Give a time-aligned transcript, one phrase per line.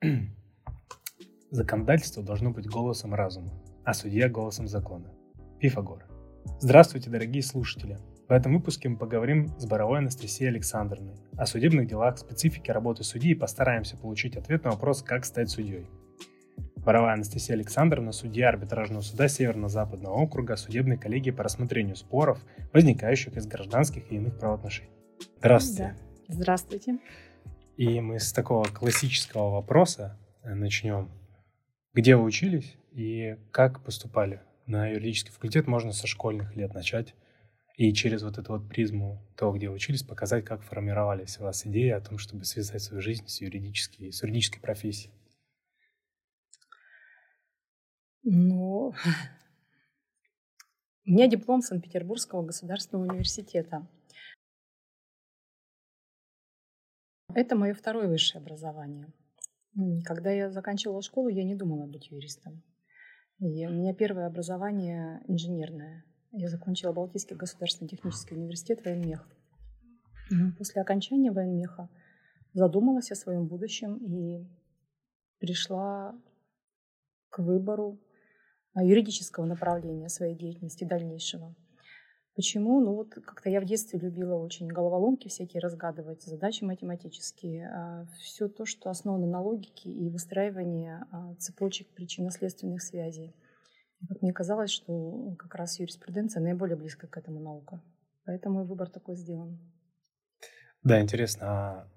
[1.50, 3.52] Законодательство должно быть голосом разума,
[3.84, 5.10] а судья– голосом закона.
[5.58, 6.04] Пифагор.
[6.60, 7.98] Здравствуйте, дорогие слушатели!
[8.28, 13.32] В этом выпуске мы поговорим с Боровой Анастасией Александровной о судебных делах, специфике работы судьи
[13.32, 15.86] и постараемся получить ответ на вопрос, как стать судьей.
[16.76, 22.38] Боровая Анастасия Александровна, судья арбитражного суда Северно-Западного округа судебной коллегии по рассмотрению споров,
[22.72, 24.90] возникающих из гражданских и иных правоотношений.
[25.38, 25.96] Здравствуйте.
[26.28, 26.34] Да.
[26.34, 26.98] Здравствуйте.
[27.78, 31.12] И мы с такого классического вопроса э, начнем.
[31.94, 34.42] Где вы учились и как поступали?
[34.66, 37.14] На юридический факультет можно со школьных лет начать
[37.76, 41.64] и через вот эту вот призму того, где вы учились, показать, как формировались у вас
[41.68, 45.14] идеи о том, чтобы связать свою жизнь с юридической, с юридической профессией.
[48.24, 48.92] Ну,
[51.06, 53.86] у меня диплом Санкт-Петербургского государственного университета.
[57.34, 59.12] Это мое второе высшее образование.
[60.04, 62.62] Когда я заканчивала школу, я не думала быть юристом.
[63.38, 66.04] И у меня первое образование инженерное.
[66.32, 69.28] Я закончила Балтийский государственный технический университет военмех.
[70.58, 71.88] После окончания военмеха
[72.52, 74.46] задумалась о своем будущем и
[75.38, 76.14] пришла
[77.30, 78.00] к выбору
[78.74, 81.54] юридического направления своей деятельности дальнейшего.
[82.38, 82.78] Почему?
[82.78, 88.46] Ну вот как-то я в детстве любила очень головоломки всякие разгадывать, задачи математические, а все
[88.46, 93.34] то, что основано на логике и выстраивании а, цепочек причинно-следственных связей.
[94.00, 97.82] И мне казалось, что как раз юриспруденция наиболее близко к этому наука.
[98.24, 99.58] Поэтому и выбор такой сделан.
[100.84, 101.88] Да, интересно, а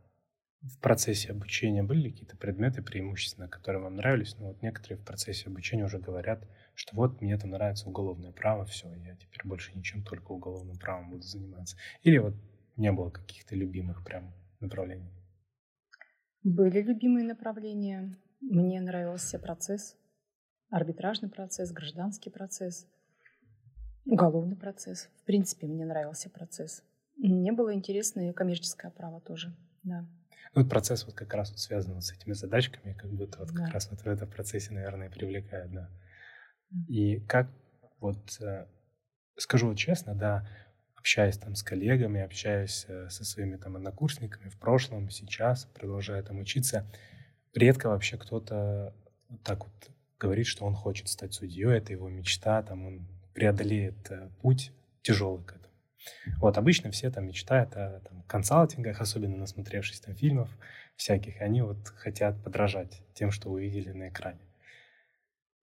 [0.61, 4.35] в процессе обучения были какие-то предметы преимущественно, которые вам нравились?
[4.37, 8.65] Ну вот некоторые в процессе обучения уже говорят, что вот мне там нравится уголовное право,
[8.65, 11.77] все, я теперь больше ничем, только уголовным правом буду заниматься.
[12.03, 12.35] Или вот
[12.77, 15.11] не было каких-то любимых прям направлений?
[16.43, 18.17] Были любимые направления.
[18.39, 19.95] Мне нравился процесс,
[20.69, 22.87] арбитражный процесс, гражданский процесс,
[24.05, 25.09] уголовный процесс.
[25.21, 26.83] В принципе, мне нравился процесс.
[27.17, 30.07] Мне было интересно и коммерческое право тоже, да.
[30.53, 33.65] Ну, процесс вот как раз вот связан с этими задачками, как будто вот да.
[33.65, 35.89] как раз вот в этом процессе, наверное, привлекает, да.
[36.87, 37.49] И как
[37.99, 38.65] вот, э,
[39.37, 40.47] скажу вот честно, да,
[40.95, 46.39] общаясь там с коллегами, общаясь э, со своими там однокурсниками в прошлом, сейчас, продолжая там
[46.39, 46.85] учиться,
[47.53, 48.93] редко вообще кто-то
[49.29, 54.11] вот так вот говорит, что он хочет стать судьей, это его мечта, там он преодолеет
[54.11, 55.60] э, путь тяжелый к этому.
[56.37, 60.49] Вот обычно все там мечтают о там, консалтингах, особенно насмотревшись там фильмов
[60.95, 64.41] всяких, они вот хотят подражать тем, что увидели на экране.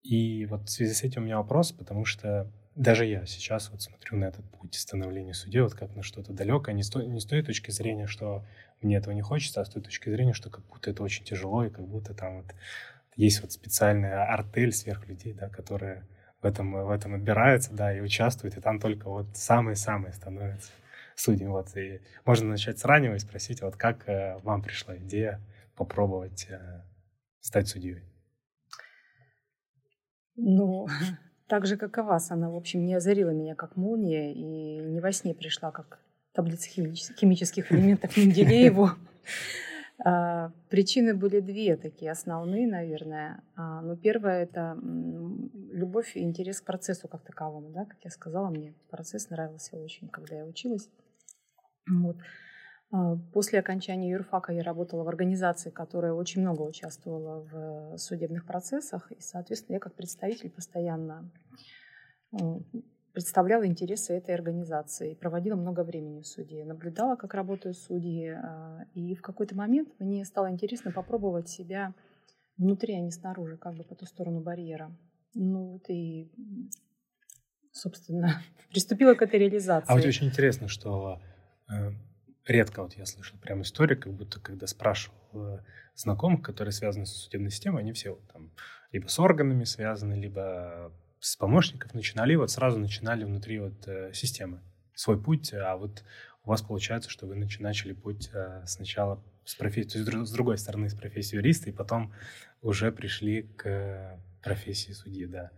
[0.03, 3.83] И вот в связи с этим у меня вопрос, потому что даже я сейчас вот
[3.83, 7.19] смотрю на этот путь становления судьей вот как на что-то далекое, не с, той, не
[7.19, 8.47] с той точки зрения, что
[8.81, 11.65] мне этого не хочется, а с той точки зрения, что как будто это очень тяжело,
[11.65, 12.55] и как будто там вот
[13.17, 16.07] есть вот специальная артель сверхлюдей, да, которые
[16.41, 20.71] в этом, в этом отбираются, да, и участвуют, и там только вот самые-самые становятся
[21.17, 21.51] судьями.
[21.51, 25.41] Вот, и можно начать с раннего и спросить, вот как э, вам пришла идея
[25.75, 26.83] попробовать э,
[27.41, 28.05] стать судьей?
[30.37, 30.87] Ну,
[31.49, 32.31] так же, как и вас.
[32.31, 35.99] Она, в общем, не озарила меня как молния и не во сне пришла, как
[36.33, 38.91] таблица химических элементов Менделееву.
[40.05, 43.43] А, причины были две такие основные, наверное.
[43.57, 44.79] А, ну, первое– это
[45.73, 47.71] любовь и интерес к процессу как таковому.
[47.71, 47.85] Да?
[47.85, 50.89] Как я сказала, мне процесс нравился очень, когда я училась.
[51.89, 52.17] Вот.
[52.93, 59.11] А, после окончания юрфака я работала в организации, которая очень много участвовала в судебных процессах,
[59.11, 61.31] и, соответственно, я как представитель постоянно
[63.13, 69.15] представляла интересы этой организации, проводила много времени в суде, наблюдала, как работают судьи, а, и
[69.15, 71.95] в какой-то момент мне стало интересно попробовать себя
[72.57, 74.97] внутри, а не снаружи, как бы по ту сторону барьера.
[75.35, 76.31] Ну вот и,
[77.73, 79.91] собственно, приступила к этой реализации.
[79.91, 81.21] А вот очень интересно, что
[81.71, 81.91] э,
[82.47, 85.61] редко вот я слышал прям историю, как будто когда спрашивал
[85.95, 88.53] знакомых, которые связаны с судебной системой, они все вот там
[88.93, 94.61] либо с органами связаны, либо с помощников начинали, вот сразу начинали внутри вот э, системы
[94.95, 96.05] свой путь, а вот
[96.45, 100.95] у вас получается, что вы начали путь э, сначала с профессии, с другой стороны, с
[100.95, 102.13] профессии юриста, и потом
[102.63, 105.51] уже пришли к профессии судьи, да.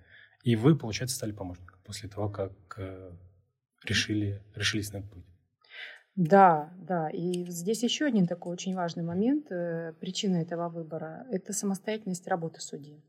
[0.42, 2.78] И вы, получается, стали помощником после того, как
[3.84, 5.24] решили, решились на этот путь.
[6.16, 7.08] Да, да.
[7.10, 12.60] И здесь еще один такой очень важный момент, э, причина этого выбора– это самостоятельность работы
[12.60, 13.02] судьи.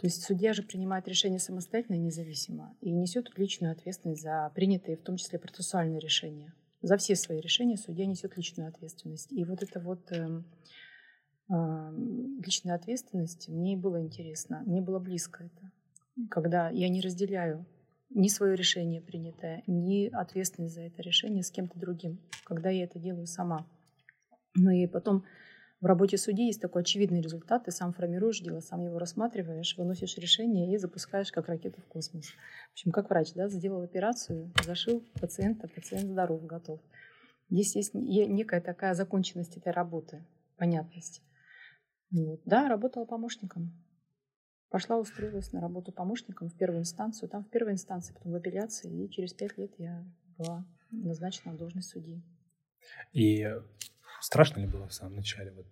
[0.00, 4.96] То есть судья же принимает решение самостоятельно и независимо и несет личную ответственность за принятые,
[4.96, 6.54] в том числе процессуальные решения.
[6.80, 9.30] За все свои решения судья несет личную ответственность.
[9.30, 10.42] И вот это вот э,
[11.50, 15.70] а, личной ответственности, мне было интересно, мне было близко это.
[16.30, 17.66] Когда я не разделяю
[18.08, 22.98] ни свое решение принятое, ни ответственность за это решение с кем-то другим, когда я это
[22.98, 23.66] делаю сама.
[24.54, 25.24] Ну и потом
[25.80, 27.64] в работе судьи есть такой очевидный результат.
[27.64, 32.26] Ты сам формируешь дело, сам его рассматриваешь, выносишь решение и запускаешь как ракету в космос.
[32.68, 36.80] В общем, как врач, да, сделал операцию, зашил пациента, пациент здоров, готов.
[37.48, 40.24] Здесь есть некая такая законченность этой работы,
[40.56, 41.22] понятность.
[42.10, 42.42] Вот.
[42.44, 43.72] Да, работала помощником.
[44.68, 47.28] Пошла, устроилась на работу помощником в первую инстанцию.
[47.28, 49.04] Там в первой инстанции, потом в апелляции.
[49.04, 50.04] И через пять лет я
[50.36, 52.22] была назначена на должность судьи.
[53.12, 53.48] И
[54.20, 55.52] страшно ли было в самом начале?
[55.52, 55.66] Вот,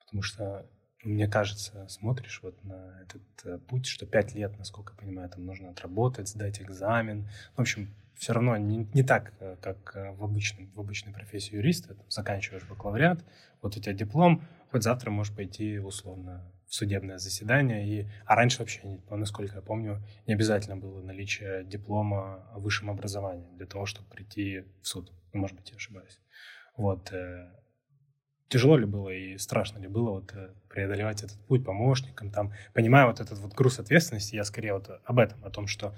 [0.00, 0.66] потому что,
[1.02, 5.44] мне кажется, смотришь вот на этот э, путь, что пять лет, насколько я понимаю, там
[5.44, 7.28] нужно отработать, сдать экзамен.
[7.56, 11.56] В общем, все равно не, не так, э, как э, в, обычном, в обычной профессии
[11.56, 11.94] юриста.
[11.94, 13.24] Там, заканчиваешь бакалавриат,
[13.60, 17.86] вот у тебя диплом, хоть завтра можешь пойти условно в судебное заседание.
[17.86, 23.48] И, а раньше вообще, насколько я помню, не обязательно было наличие диплома о высшем образовании
[23.56, 25.12] для того, чтобы прийти в суд.
[25.32, 26.20] Ну, может быть, я ошибаюсь.
[26.76, 27.12] Вот.
[28.54, 30.32] Э, тяжело ли было и страшно ли было вот
[30.68, 35.18] преодолевать этот путь помощником, там, понимая вот этот вот груз ответственности, я скорее вот об
[35.18, 35.94] этом, о том, что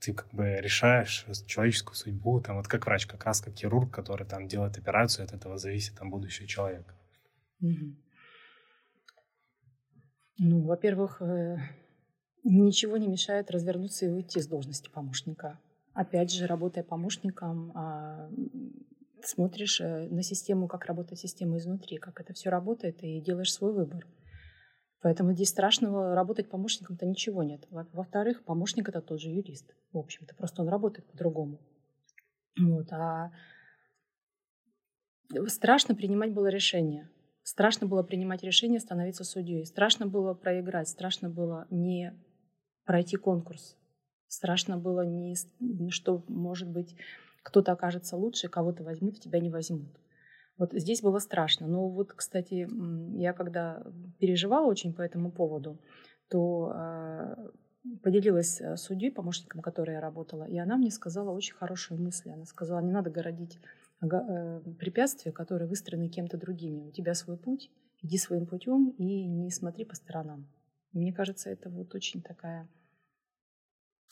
[0.00, 4.26] ты как бы решаешь человеческую судьбу, там вот как врач, как раз как хирург, который
[4.26, 6.94] там делает операцию, от этого зависит там будущее человека.
[7.60, 7.96] Угу.
[10.38, 11.56] Ну, во-первых, э,
[12.44, 15.58] ничего не мешает развернуться и уйти с должности помощника.
[15.92, 18.28] Опять же, работая помощником, а,
[19.26, 23.72] смотришь э, на систему, как работает система изнутри, как это все работает, и делаешь свой
[23.72, 24.06] выбор.
[25.00, 27.66] Поэтому здесь страшного работать помощником-то ничего нет.
[27.70, 31.60] Во-вторых, помощник это тот же юрист, в общем-то, просто он работает по-другому.
[32.58, 33.30] Вот, а
[35.48, 37.10] страшно принимать было решение.
[37.42, 39.66] Страшно было принимать решение становиться судьей.
[39.66, 42.18] Страшно было проиграть, страшно было не
[42.84, 43.76] пройти конкурс.
[44.28, 45.36] Страшно было не,
[45.90, 46.96] что, может быть,
[47.44, 50.00] кто-то окажется лучше, кого-то возьмут, тебя не возьмут.
[50.56, 51.66] Вот здесь было страшно.
[51.66, 52.66] Но вот, кстати,
[53.16, 53.84] я когда
[54.18, 55.78] переживала очень по этому поводу,
[56.28, 57.50] то э,
[58.02, 62.30] поделилась с судьей, помощником, которой я работала, и она мне сказала очень хорошую мысль.
[62.30, 63.58] Она сказала, не надо городить
[64.00, 66.88] э, препятствия, которые выстроены кем-то другими.
[66.88, 67.70] У тебя свой путь,
[68.02, 70.46] иди своим путем и не смотри по сторонам.
[70.92, 72.68] Мне кажется, это вот очень такая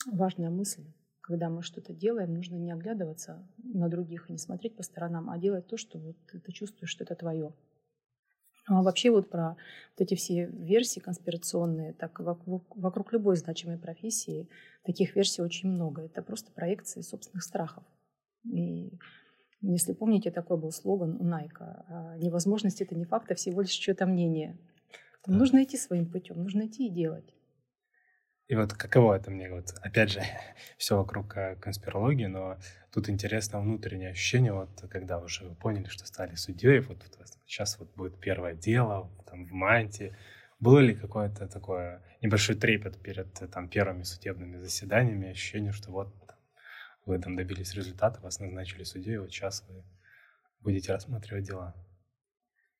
[0.05, 0.83] важная мысль
[1.23, 5.37] когда мы что-то делаем, нужно не оглядываться на других и не смотреть по сторонам, а
[5.37, 7.53] делать то, что вот ты чувствуешь, что это твое.
[8.67, 9.55] А вообще вот про
[9.97, 14.49] вот эти все версии конспирационные, так вокруг, вокруг любой значимой профессии
[14.83, 16.03] таких версий очень много.
[16.03, 17.85] Это просто проекции собственных страхов.
[18.43, 18.91] И
[19.61, 21.85] если помните, такой был слоган у Найка.
[21.87, 24.57] «А невозможность– это не факт, а всего лишь чье-то мнение.
[25.25, 27.33] Нужно идти своим путем, нужно идти и делать.
[28.47, 30.21] И вот каково это мне, вот опять же,
[30.77, 32.57] все вокруг э, конспирологии, но
[32.91, 37.79] тут интересно внутреннее ощущение, вот когда уже вы поняли, что стали судьей, вот, вот сейчас
[37.79, 40.17] вот будет первое дело, там в Манте,
[40.59, 46.13] было ли какое-то такое небольшой трепет перед там первыми судебными заседаниями, ощущение, что вот
[47.05, 49.83] вы там добились результата, вас назначили судьей, вот сейчас вы
[50.61, 51.75] будете рассматривать дела?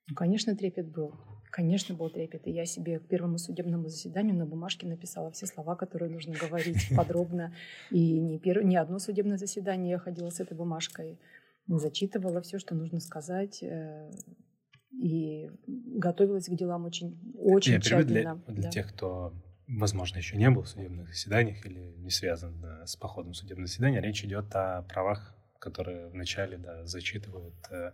[0.08, 1.14] Ну, конечно, трепет был.
[1.52, 2.48] Конечно, был трепет.
[2.48, 6.90] И я себе к первому судебному заседанию на бумажке написала все слова, которые нужно говорить
[6.98, 7.54] подробно.
[7.92, 8.64] И не, пер...
[8.64, 11.20] не одно судебное заседание я ходила с этой бумажкой,
[11.68, 13.62] зачитывала все, что нужно сказать.
[13.62, 14.10] Э,
[14.92, 18.36] и готовилась к делам очень, очень я тщательно.
[18.48, 18.70] Для, для да.
[18.70, 19.34] тех, кто,
[19.68, 23.68] возможно, еще не был в судебных заседаниях или не связан да, с походом в судебное
[23.68, 27.92] заседание, речь идет о правах, которые вначале да, зачитывают э,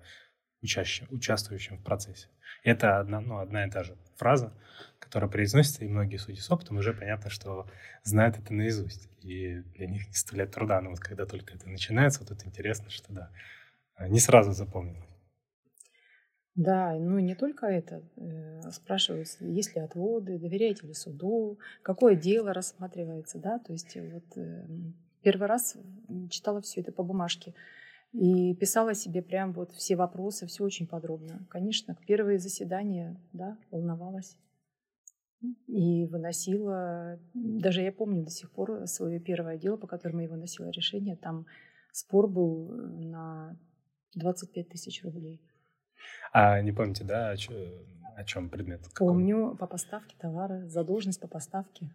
[0.62, 2.28] учащим, участвующим в процессе.
[2.64, 4.54] Это одна, ну, одна и та же фраза,
[5.00, 7.68] которая произносится, и многие судьи с опытом уже понятно, что
[8.04, 10.82] знают это наизусть, и для них не составляет труда.
[10.82, 13.32] Но вот когда только это начинается, вот это интересно, что да,
[14.08, 15.10] не сразу запомнилось.
[16.56, 18.04] Да, ну не только это.
[18.18, 24.26] Э, спрашивают, есть ли отводы, доверяете ли суду, какое дело рассматривается, да, то есть вот
[24.36, 25.78] эм, первый раз
[26.30, 27.54] читала все это по бумажке.
[28.12, 31.46] И писала себе прям вот все вопросы, все очень подробно.
[31.50, 34.36] Конечно, к первые заседания, да, волновалась.
[35.68, 40.70] И выносила, даже я помню до сих пор свое первое дело, по которому я выносила
[40.70, 41.46] решение, там
[41.92, 43.58] спор был на
[44.16, 45.42] 25 тысяч рублей.
[46.34, 47.54] А не помните, да, о, чё,
[48.16, 48.82] о чем предмет?
[48.98, 51.90] Помню по поставке товара, задолженность по поставке.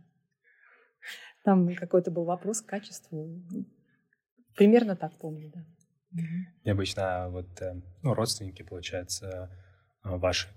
[1.44, 3.42] Там какой-то был вопрос к качеству.
[4.54, 5.64] Примерно так помню, да.
[6.64, 9.50] Необычно вот э, ну, родственники, получается,
[10.04, 10.49] э, ваши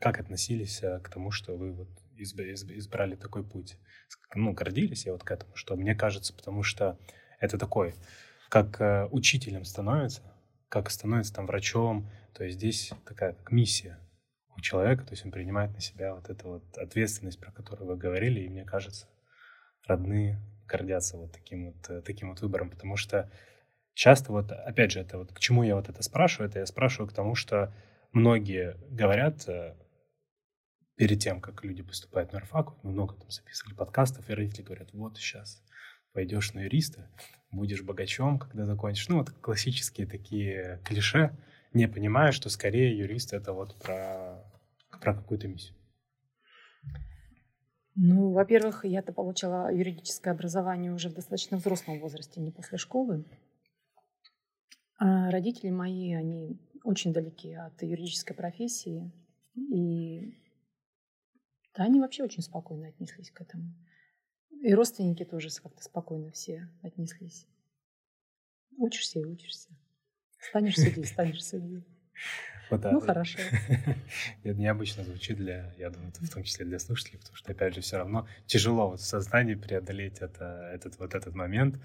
[0.00, 3.78] как относились э, к тому, что вы вот избрали такой путь?
[4.34, 6.98] Ну, гордились я вот к этому, что мне кажется, потому что
[7.40, 7.94] это такой,
[8.48, 10.22] как э, учителем становится,
[10.68, 13.98] как становится там врачом, то есть здесь такая как миссия
[14.56, 17.96] у человека, то есть он принимает на себя вот эту вот ответственность, про которую вы
[17.96, 19.06] говорили, и мне кажется,
[19.86, 23.30] родные гордятся вот таким вот, э, таким вот выбором, потому что
[23.96, 27.08] часто вот, опять же, это вот к чему я вот это спрашиваю, это я спрашиваю
[27.08, 27.74] к тому, что
[28.12, 29.74] многие говорят э,
[30.96, 34.92] перед тем, как люди поступают на РФАК, мы много там записывали подкастов, и родители говорят,
[34.92, 35.62] вот сейчас
[36.12, 37.10] пойдешь на юриста,
[37.50, 39.08] будешь богачом, когда закончишь.
[39.08, 41.34] Ну, вот классические такие клише,
[41.72, 44.44] не понимая, что скорее юрист это вот про,
[45.00, 45.74] про какую-то миссию.
[47.94, 53.24] Ну, во-первых, я-то получила юридическое образование уже в достаточно взрослом возрасте, не после школы.
[54.98, 59.12] А родители мои, они очень далеки от юридической профессии.
[59.54, 60.34] И
[61.74, 63.74] да, они вообще очень спокойно отнеслись к этому.
[64.62, 67.46] И родственники тоже как-то спокойно все отнеслись.
[68.78, 69.70] Учишься и учишься.
[70.38, 71.84] Станешь судьей, станешь судьей.
[72.70, 72.90] Вот, да.
[72.90, 73.38] Ну, хорошо.
[74.42, 77.80] Это необычно звучит для, я думаю, в том числе для слушателей, потому что, опять же,
[77.80, 81.78] все равно тяжело вот в сознании преодолеть это, этот, вот этот момент,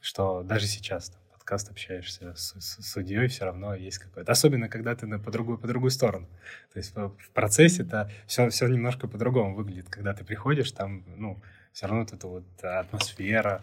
[0.00, 4.32] что даже сейчас там, подкаст общаешься с, с судьей, все равно есть какой-то.
[4.32, 6.26] Особенно, когда ты на, по, другую, по другую сторону.
[6.72, 9.88] То есть в, процессе это все, все немножко по-другому выглядит.
[9.88, 11.40] Когда ты приходишь, там, ну,
[11.72, 13.62] все равно вот эта вот атмосфера,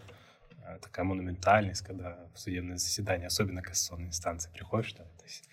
[0.66, 5.46] э, такая монументальность, когда в судебное заседание, особенно кассационной инстанции приходишь, да, то есть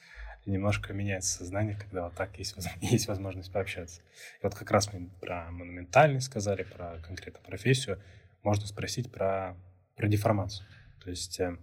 [0.45, 3.99] немножко меняется сознание, когда вот так есть, есть возможность пообщаться.
[4.39, 7.99] И вот как раз мы про монументальность сказали, про конкретно профессию,
[8.41, 9.57] можно спросить про,
[9.97, 10.65] про деформацию.
[11.03, 11.57] То есть э,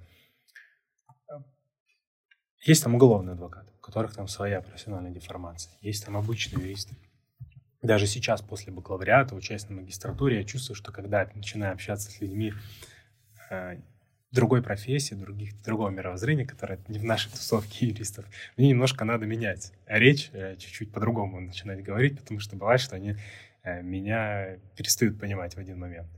[2.61, 6.97] есть там уголовные адвокаты, у которых там своя профессиональная деформация, есть там обычные юристы.
[7.83, 12.53] Даже сейчас, после бакалавриата, участия на магистратуре, я чувствую, что когда начинаю общаться с людьми
[13.51, 13.79] э,
[14.33, 18.25] другой профессии, других, другого мировоззрения, которое не в нашей тусовке юристов,
[18.57, 23.15] мне немножко надо менять речь, э, чуть-чуть по-другому начинать говорить, потому что бывает, что они
[23.63, 26.09] э, меня перестают понимать в один момент.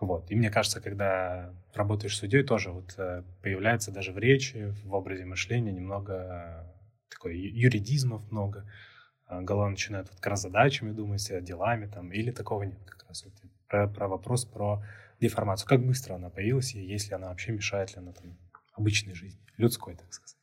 [0.00, 0.30] Вот.
[0.30, 5.26] И мне кажется, когда работаешь судьей, тоже вот э, появляется даже в речи, в образе
[5.26, 6.66] мышления немного
[7.10, 8.66] такой юридизмов много.
[9.28, 13.24] Голова начинает вот как раз задачами думать, делами там, или такого нет как раз.
[13.24, 13.34] Вот
[13.68, 14.82] про, про вопрос про
[15.20, 15.68] деформацию.
[15.68, 18.36] Как быстро она появилась, и если она вообще мешает ли она там
[18.72, 20.36] обычной жизни, людской, так сказать.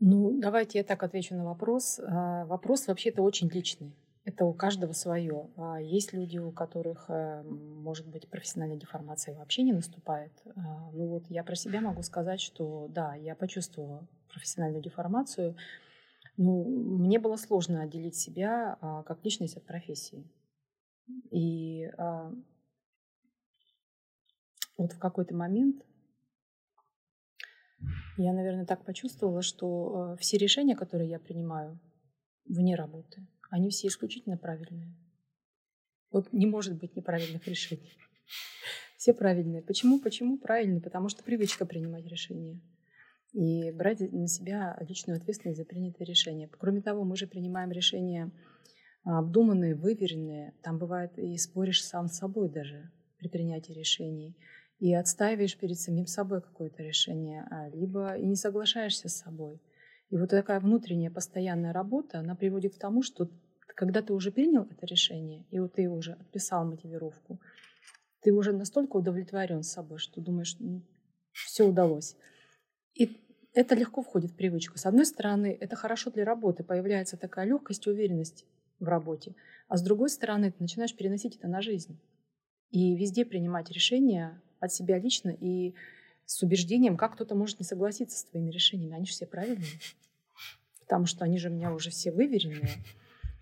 [0.00, 1.98] Ну, давайте я так отвечу на вопрос.
[1.98, 3.92] А, вопрос вообще-то очень личный.
[4.28, 5.48] Это у каждого свое.
[5.56, 10.32] А, есть люди, у которых, э, может быть, профессиональная деформация вообще не наступает.
[10.54, 15.56] А, ну вот я про себя могу сказать, что да, я почувствовала профессиональную деформацию.
[16.36, 20.30] Ну, мне было сложно отделить себя как личность от профессии.
[21.30, 22.30] И а,
[24.76, 25.86] вот в какой-то момент
[28.18, 31.80] я, наверное, так почувствовала, что а, все решения, которые я принимаю
[32.44, 34.94] вне работы, они все исключительно правильные.
[36.10, 37.92] Вот не может быть неправильных решений.
[38.96, 39.62] Все правильные.
[39.62, 40.00] Почему?
[40.00, 40.80] Почему правильные?
[40.80, 42.60] Потому что привычка принимать решения
[43.32, 46.48] и брать на себя личную ответственность за принятые решения.
[46.48, 48.30] Кроме того, мы же принимаем решения
[49.04, 50.54] обдуманные, выверенные.
[50.62, 54.36] Там бывает и споришь сам с собой даже при принятии решений.
[54.80, 59.60] И отстаиваешь перед самим собой какое-то решение, а, либо и не соглашаешься с собой.
[60.10, 63.28] И вот такая внутренняя постоянная работа, она приводит к тому, что
[63.66, 67.40] когда ты уже принял это решение, и вот ты уже отписал мотивировку,
[68.22, 70.82] ты уже настолько удовлетворен собой, что думаешь, ну,
[71.32, 72.16] все удалось.
[72.94, 73.20] И
[73.54, 74.78] это легко входит в привычку.
[74.78, 78.46] С одной стороны, это хорошо для работы, появляется такая легкость и уверенность
[78.80, 79.34] в работе.
[79.68, 82.00] А с другой стороны, ты начинаешь переносить это на жизнь.
[82.70, 85.74] И везде принимать решения от себя лично и
[86.28, 88.94] с убеждением, как кто-то может не согласиться с твоими решениями.
[88.94, 89.80] Они же все правильные.
[90.80, 92.68] Потому что они же у меня уже все выверенные.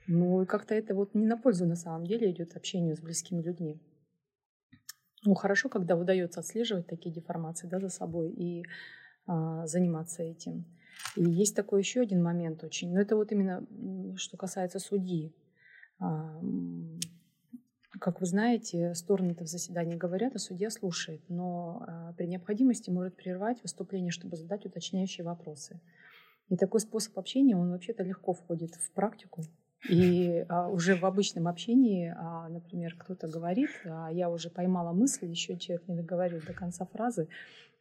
[0.06, 3.42] Ну и как-то это вот не на пользу на самом деле идет общению с близкими
[3.42, 3.80] людьми.
[5.24, 8.64] Ну, хорошо, когда удается отслеживать такие деформации да, за собой и
[9.26, 10.64] а, заниматься этим.
[11.16, 13.66] И есть такой еще один момент очень, но это вот именно
[14.16, 15.34] что касается судьи.
[15.98, 16.40] А,
[18.00, 23.16] как вы знаете, стороны-то в заседании говорят, а судья слушает, но а, при необходимости может
[23.16, 25.80] прервать выступление, чтобы задать уточняющие вопросы.
[26.48, 29.42] И такой способ общения, он вообще-то легко входит в практику.
[29.88, 35.26] И а, уже в обычном общении, а, например, кто-то говорит, а я уже поймала мысль,
[35.26, 37.28] еще человек не договорил до конца фразы,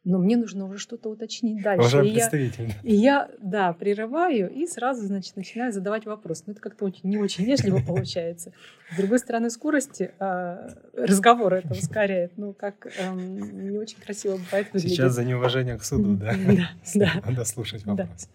[0.06, 1.84] но мне нужно уже что-то уточнить дальше.
[1.84, 2.72] Уже представитель.
[2.84, 6.44] И я, да, прерываю и сразу, значит, начинаю задавать вопрос.
[6.46, 8.52] Ну, это как-то очень, не очень вежливо получается.
[8.92, 12.38] С другой стороны, скорости э, разговора это ускоряет.
[12.38, 14.96] Ну, как э, не очень красиво бывает выглядит.
[14.96, 16.34] Сейчас за неуважение к суду, да?
[16.94, 18.30] Да, Надо слушать вопрос.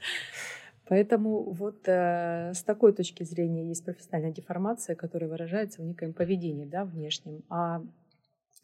[0.89, 6.65] Поэтому вот э, с такой точки зрения есть профессиональная деформация, которая выражается в некоем поведении,
[6.65, 7.43] да, внешнем.
[7.49, 7.81] А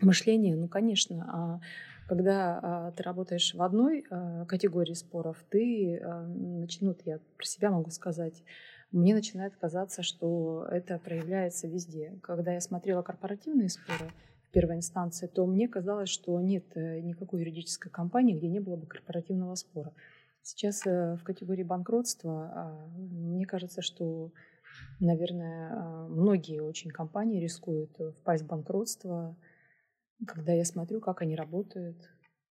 [0.01, 1.59] мышление, ну, конечно, а
[2.07, 7.69] когда а, ты работаешь в одной а, категории споров, ты а, начнут, я про себя
[7.69, 8.43] могу сказать,
[8.91, 12.17] мне начинает казаться, что это проявляется везде.
[12.23, 14.11] Когда я смотрела корпоративные споры
[14.43, 18.77] в первой инстанции, то мне казалось, что нет э, никакой юридической компании, где не было
[18.77, 19.93] бы корпоративного спора.
[20.41, 24.31] Сейчас э, в категории банкротства мне кажется, что,
[25.01, 29.35] наверное, многие очень компании рискуют впасть в банкротство,
[30.25, 31.97] когда я смотрю, как они работают,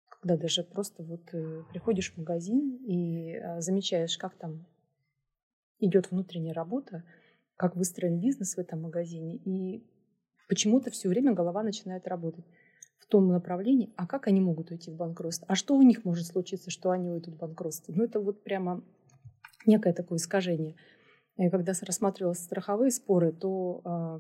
[0.09, 4.67] когда даже просто вот э, приходишь в магазин и э, замечаешь, как там
[5.79, 7.05] идет внутренняя работа,
[7.57, 9.85] как выстроен бизнес в этом магазине, и
[10.49, 12.45] почему-то все время голова начинает работать
[12.99, 16.27] в том направлении, а как они могут уйти в банкротство, а что у них может
[16.27, 17.93] случиться, что они уйдут в банкротство.
[17.93, 18.83] Ну, это вот прямо
[19.67, 20.77] некое такое искажение.
[21.37, 24.19] И когда рассматривала страховые споры, то э,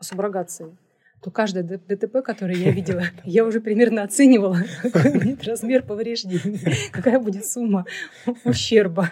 [0.00, 0.76] суброгации
[1.22, 6.60] то каждое ДТП, которое я видела, я уже примерно оценивала, какой будет размер повреждений,
[6.92, 7.84] какая будет сумма
[8.44, 9.10] ущерба.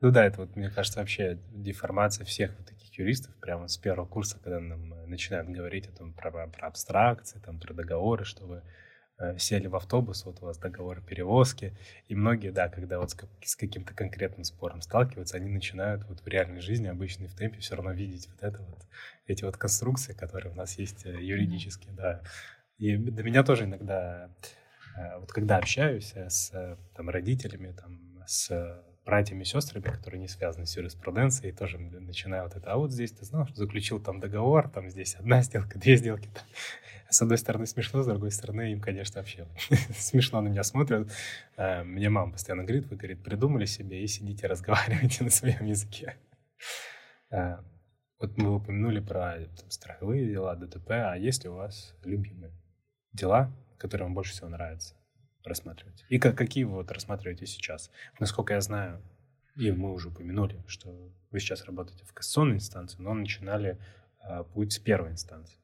[0.00, 4.06] Ну да, это вот, мне кажется, вообще деформация всех вот таких юристов прямо с первого
[4.06, 8.46] курса, когда нам э, начинают говорить о том, про, про абстракции, там, про договоры, что
[8.46, 8.62] вы
[9.38, 13.94] сели в автобус, вот у вас договор перевозки, и многие, да, когда вот с, каким-то
[13.94, 18.28] конкретным спором сталкиваются, они начинают вот в реальной жизни, обычно в темпе, все равно видеть
[18.28, 18.86] вот это вот,
[19.26, 22.22] эти вот конструкции, которые у нас есть э, юридические, да.
[22.78, 24.30] И до меня тоже иногда,
[24.96, 30.66] э, вот когда общаюсь с там, родителями, там, с братьями и сестрами, которые не связаны
[30.66, 34.68] с юриспруденцией, тоже начинаю вот это, а вот здесь ты знал, что заключил там договор,
[34.68, 36.44] там здесь одна сделка, две сделки, там,
[37.08, 39.46] с одной стороны смешно, с другой стороны им, конечно, вообще
[39.96, 41.10] смешно на меня смотрят.
[41.56, 46.16] Э, мне мама постоянно говорит, вы, говорит, придумали себе и сидите, разговаривайте на своем языке.
[47.30, 47.56] Э,
[48.20, 52.52] вот мы упомянули про там, страховые дела, ДТП, а есть ли у вас любимые
[53.14, 54.97] дела, которые вам больше всего нравятся
[55.48, 56.04] рассматривать?
[56.08, 57.90] И как, какие вы вот рассматриваете сейчас?
[58.20, 59.02] Насколько я знаю,
[59.56, 63.78] и мы уже упомянули, что вы сейчас работаете в кассационной инстанции, но начинали
[64.22, 65.58] э, путь с первой инстанции.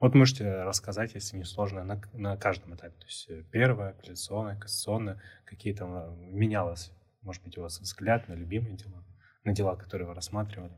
[0.00, 2.98] Вот можете рассказать, если не сложно, на, на каждом этапе.
[2.98, 6.92] То есть э, первое, апелляционное, кассационное, какие там э, менялось,
[7.22, 9.04] может быть, у вас взгляд на любимые дела,
[9.44, 10.76] на дела, которые вы рассматривали?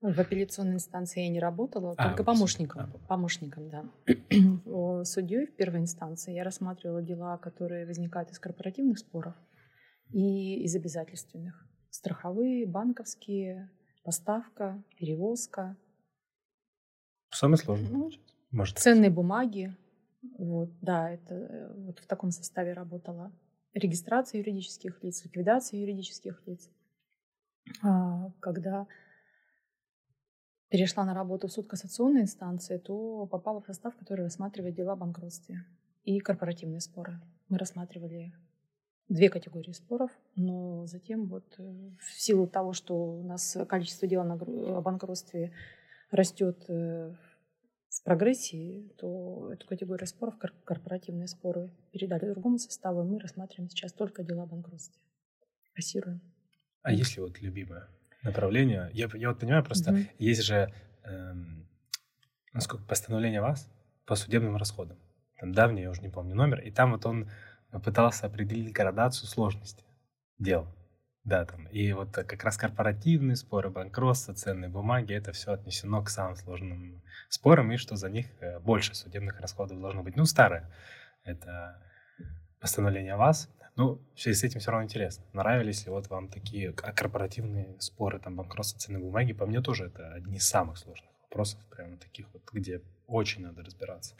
[0.00, 2.82] В апелляционной инстанции я не работала, а, только помощником.
[2.82, 3.84] А, помощником, да.
[5.04, 9.34] Судьей в первой инстанции я рассматривала дела, которые возникают из корпоративных споров
[10.12, 11.66] и из обязательственных.
[11.90, 13.70] Страховые, банковские,
[14.04, 15.76] поставка, перевозка–
[17.30, 17.90] Самое сложное.
[17.90, 18.10] Ну,
[18.50, 18.78] Может.
[18.78, 19.76] Ценные бумаги.
[20.38, 23.32] Вот, да, это э, вот в таком составе работала.
[23.74, 26.68] Регистрация юридических лиц, ликвидация юридических лиц.
[27.82, 28.86] А, когда
[30.68, 34.96] перешла на работу в суд кассационной инстанции, то попала в состав, который рассматривает дела о
[34.96, 35.64] банкротстве
[36.04, 37.20] и корпоративные споры.
[37.48, 38.34] Мы рассматривали
[39.08, 41.62] две категории споров, но затем вот э,
[41.98, 45.52] в силу того, что у нас количество дел о банкротстве
[46.10, 47.14] растет э,
[47.88, 53.92] в прогрессии, то эту категорию споров, корпоративные споры, передали другому составу, и мы рассматриваем сейчас
[53.94, 55.00] только дела о банкротстве.
[55.74, 56.20] Кассируем.
[56.82, 57.88] А если вот любимое
[58.22, 58.90] направление?
[58.92, 60.00] Я, я вот понимаю, просто угу.
[60.18, 60.72] есть же,
[61.04, 61.68] эм,
[62.52, 63.70] насколько постановление вас
[64.06, 64.98] по судебным расходам.
[65.38, 67.30] Там давний, я уже не помню номер, и там вот он
[67.84, 69.84] пытался определить градацию сложности
[70.38, 70.66] дел.
[71.24, 71.66] Да, там.
[71.66, 77.02] И вот как раз корпоративные споры, банкротство, ценные бумаги, это все отнесено к самым сложным
[77.28, 80.16] спорам, и что за них э, больше судебных расходов должно быть.
[80.16, 80.72] Ну, старое.
[81.24, 81.82] Это
[82.60, 83.50] постановление вас.
[83.78, 85.24] Ну, в связи с этим все равно интересно.
[85.32, 89.32] Нравились ли вот вам такие корпоративные споры, там, банкротство, ценные бумаги?
[89.32, 93.62] По мне тоже это одни из самых сложных вопросов, прямо таких вот, где очень надо
[93.62, 94.16] разбираться.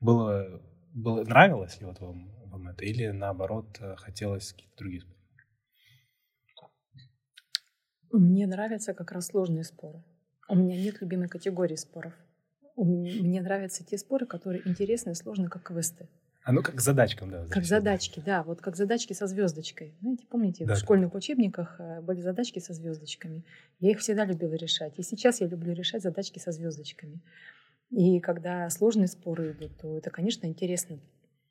[0.00, 0.62] Было,
[0.94, 5.18] было нравилось ли вот вам, вам это, или наоборот э, хотелось какие-то другие споры?
[8.10, 10.02] Мне нравятся как раз сложные споры.
[10.48, 12.14] У меня нет любимой категории споров.
[12.74, 16.08] Мне нравятся те споры, которые интересны и сложны, как квесты.
[16.44, 17.46] А ну как задачкам, да.
[17.46, 18.42] Как задачки, да.
[18.42, 19.94] Вот как задачки со звездочкой.
[20.02, 21.16] Знаете, помните, да, в школьных да.
[21.16, 23.46] учебниках э, были задачки со звездочками.
[23.80, 24.98] Я их всегда любила решать.
[24.98, 27.22] И сейчас я люблю решать задачки со звездочками.
[27.90, 31.00] И когда сложные споры идут, то это, конечно, интересно.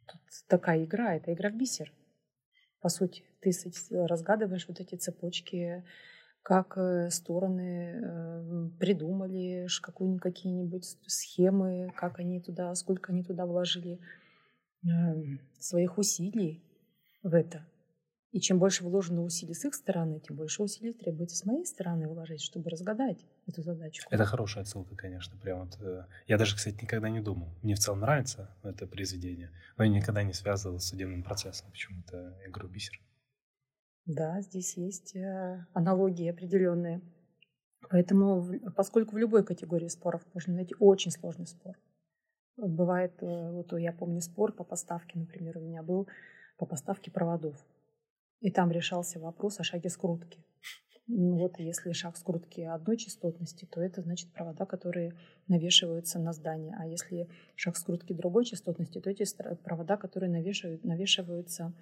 [0.05, 1.91] Тут такая игра, это игра в бисер.
[2.79, 3.51] По сути, ты
[3.89, 5.83] разгадываешь вот эти цепочки,
[6.43, 9.67] как э, стороны э, придумали
[10.19, 13.99] какие-нибудь схемы, как они туда, сколько они туда вложили
[15.59, 16.63] своих усилий
[17.21, 17.65] в это.
[18.33, 22.07] И чем больше вложено усилий с их стороны, тем больше усилий требуется с моей стороны
[22.07, 24.03] вложить, чтобы разгадать эту задачу.
[24.09, 25.37] Это хорошая отсылка, конечно.
[25.37, 27.49] Прям вот, э, я даже, кстати, никогда не думал.
[27.61, 32.35] Мне в целом нравится это произведение, но я никогда не связывал с судебным процессом почему-то
[32.47, 32.99] игру бисер.
[34.07, 37.01] Да, здесь есть э, аналогии определенные.
[37.87, 38.43] Поэтому,
[38.75, 41.77] поскольку в любой категории споров можно найти очень сложный спор.
[42.57, 46.07] Бывает, э, вот я помню спор по поставке, например, у меня был
[46.57, 47.57] по поставке проводов.
[48.41, 50.43] И там решался вопрос о шаге скрутки.
[51.07, 56.75] Ну вот если шаг скрутки одной частотности, то это значит провода, которые навешиваются на здание.
[56.79, 59.25] А если шаг скрутки другой частотности, то эти
[59.63, 61.73] провода, которые навешивают, навешиваются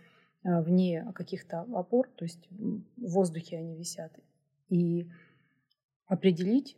[0.44, 4.12] а, вне каких-то опор, то есть в воздухе они висят.
[4.70, 5.08] И
[6.08, 6.78] определить,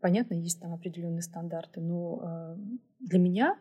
[0.00, 2.58] понятно, есть там определенные стандарты, но а,
[2.98, 3.58] для меня,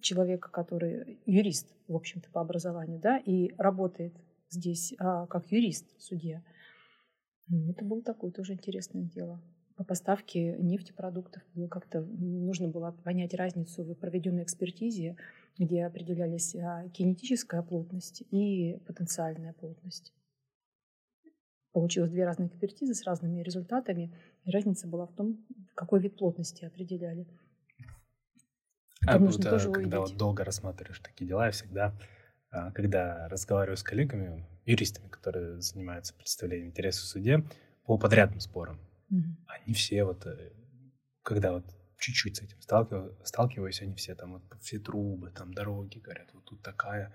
[0.00, 4.14] человека, который юрист, в общем-то, по образованию, да, и работает
[4.50, 6.42] здесь а, как юрист, судья.
[7.48, 9.40] Ну, это было такое тоже интересное дело.
[9.76, 15.16] По поставке нефтепродуктов было как-то нужно было понять разницу в проведенной экспертизе,
[15.58, 20.12] где определялись а, кинетическая плотность и потенциальная плотность.
[21.72, 26.64] Получилось две разные экспертизы с разными результатами, и разница была в том, какой вид плотности
[26.64, 27.26] определяли.
[29.06, 31.94] А вот, тоже когда вот долго рассматриваешь такие дела, я всегда
[32.52, 37.44] а, когда разговариваю с коллегами, юристами, которые занимаются представлением интересов в суде
[37.84, 38.78] по подрядным спорам,
[39.10, 39.46] mm-hmm.
[39.46, 40.52] они все вот, э,
[41.22, 41.64] когда вот
[41.98, 46.44] чуть-чуть с этим сталкиваюсь, сталкиваюсь, они все там вот все трубы, там дороги, говорят, вот
[46.44, 47.12] тут такая э,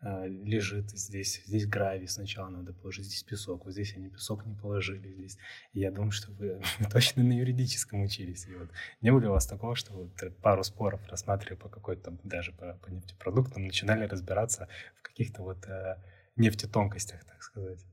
[0.00, 5.12] лежит здесь, здесь гравий сначала надо положить, здесь песок, вот здесь они песок не положили,
[5.12, 5.38] здесь.
[5.72, 8.46] И я думаю, что вы точно на юридическом учились.
[8.46, 12.20] И вот не было у вас такого, что вот пару споров рассматривая по какой-то там,
[12.22, 15.96] даже по, по нефтепродуктам, начинали разбираться в каких-то вот э,
[16.36, 17.84] нефтетонкостях, так сказать?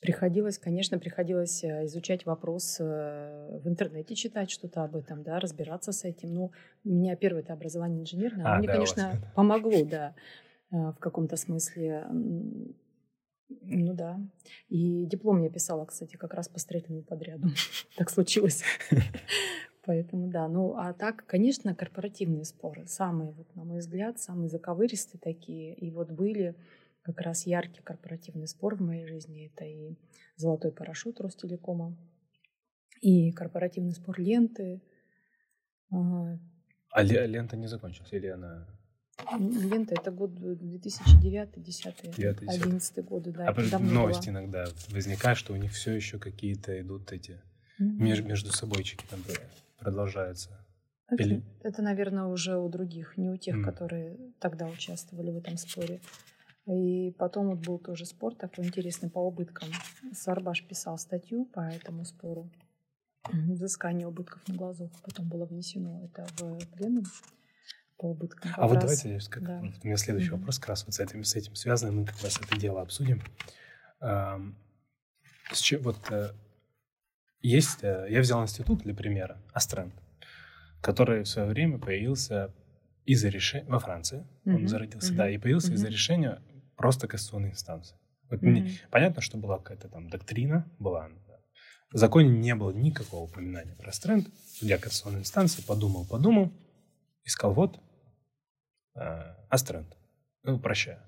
[0.00, 5.92] Приходилось, конечно, приходилось э, изучать вопрос э, в интернете, читать что-то об этом, да, разбираться
[5.92, 6.32] с этим.
[6.32, 6.52] Ну,
[6.84, 10.14] у меня первое это образование инженерное, а, мне, да, конечно, помогло, да,
[10.70, 12.06] э, в каком-то смысле.
[13.62, 14.18] Ну да.
[14.68, 17.48] И диплом я писала, кстати, как раз по строительному подряду.
[17.98, 18.62] Так случилось.
[19.84, 20.48] Поэтому да.
[20.48, 22.86] Ну, а так, конечно, корпоративные споры.
[22.86, 25.74] Самые, вот, на мой взгляд, самые заковыристые такие.
[25.74, 26.54] И вот были
[27.02, 29.50] как раз яркий корпоративный спор в моей жизни.
[29.52, 29.96] Это и
[30.36, 31.96] золотой парашют Ростелекома,
[33.00, 34.82] и корпоративный спор ленты.
[35.92, 36.38] А,
[36.92, 38.66] а лента не закончилась или она...
[39.38, 43.48] Лента это год 2009, 10, 11 годы, да.
[43.48, 44.40] А новости была.
[44.40, 47.32] иногда возникают, что у них все еще какие-то идут эти
[47.78, 47.98] mm-hmm.
[47.98, 49.20] между, между собойчики там
[49.78, 50.50] продолжаются.
[51.10, 51.42] Это, Или...
[51.62, 53.64] это, наверное, уже у других, не у тех, mm.
[53.64, 56.00] которые тогда участвовали в этом споре.
[56.70, 59.68] И потом вот был тоже спор такой интересный по убыткам.
[60.12, 62.48] Сарбаш писал статью по этому спору.
[63.32, 64.92] Взыскание убытков на глазок.
[65.02, 67.04] Потом было внесено это в пленум
[67.98, 68.52] по убыткам.
[68.56, 69.58] а вот давайте, как, да.
[69.58, 70.36] у меня следующий mm-hmm.
[70.36, 71.92] вопрос как раз вот с этим, с этим связанный.
[71.92, 73.20] Мы как раз это дело обсудим.
[74.00, 76.30] С чем, вот э,
[77.42, 79.92] есть, э, я взял институт для примера, Астренд,
[80.80, 82.54] который в свое время появился
[83.04, 84.54] из-за решения во Франции, mm-hmm.
[84.54, 85.16] он зародился, mm-hmm.
[85.16, 85.74] да, и появился mm-hmm.
[85.74, 86.42] из-за решения
[86.80, 87.94] просто кассационной инстанции.
[88.30, 88.46] Вот mm-hmm.
[88.46, 91.10] мне, понятно, что была какая-то там доктрина, была.
[91.28, 91.38] Да.
[91.92, 94.28] В законе не было никакого упоминания про стренд.
[94.46, 96.50] Судья кассационной инстанции подумал, подумал,
[97.22, 97.78] искал вот
[98.94, 99.00] э,
[99.50, 99.94] астренд.
[100.42, 101.02] Ну, прощаю.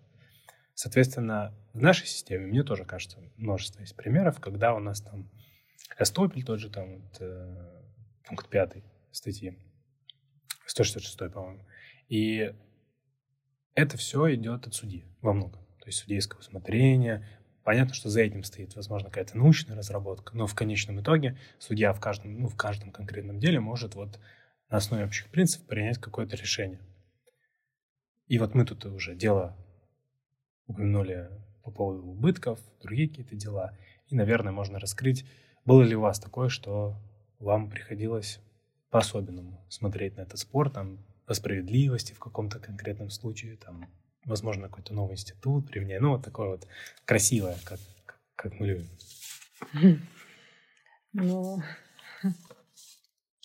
[0.74, 5.30] Соответственно, в нашей системе, мне тоже кажется, множество есть примеров, когда у нас там
[5.98, 7.82] Эстопель тот же, там вот, э,
[8.26, 9.56] пункт пятый статьи,
[10.66, 11.64] 166, по-моему.
[12.10, 12.54] И
[13.74, 17.26] это все идет от судьи во многом то есть судейского усмотрения.
[17.64, 21.98] Понятно, что за этим стоит, возможно, какая-то научная разработка, но в конечном итоге судья в
[21.98, 24.20] каждом, ну, в каждом конкретном деле может вот
[24.70, 26.80] на основе общих принципов принять какое-то решение.
[28.28, 29.56] И вот мы тут уже дело
[30.66, 31.30] упомянули
[31.64, 33.76] по поводу убытков, другие какие-то дела.
[34.06, 35.26] И, наверное, можно раскрыть,
[35.64, 36.96] было ли у вас такое, что
[37.40, 38.38] вам приходилось
[38.90, 43.90] по-особенному смотреть на этот спор, там, по справедливости в каком-то конкретном случае, там,
[44.26, 45.98] возможно, какой-то новый институт применяя.
[45.98, 46.68] Ну, вот такое вот
[47.06, 47.80] красивое, как,
[48.36, 48.88] как мы любим.
[51.14, 51.62] Ну,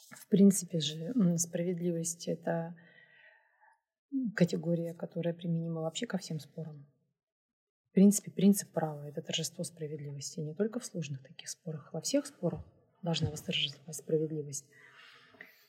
[0.10, 2.76] в принципе же, справедливость– это
[4.36, 6.86] категория, которая применима вообще ко всем спорам.
[7.92, 10.42] В принципе, принцип права– это торжество справедливости.
[10.42, 12.62] Не только в сложных таких спорах, во всех спорах
[13.02, 14.66] должна восторжествовать справедливость.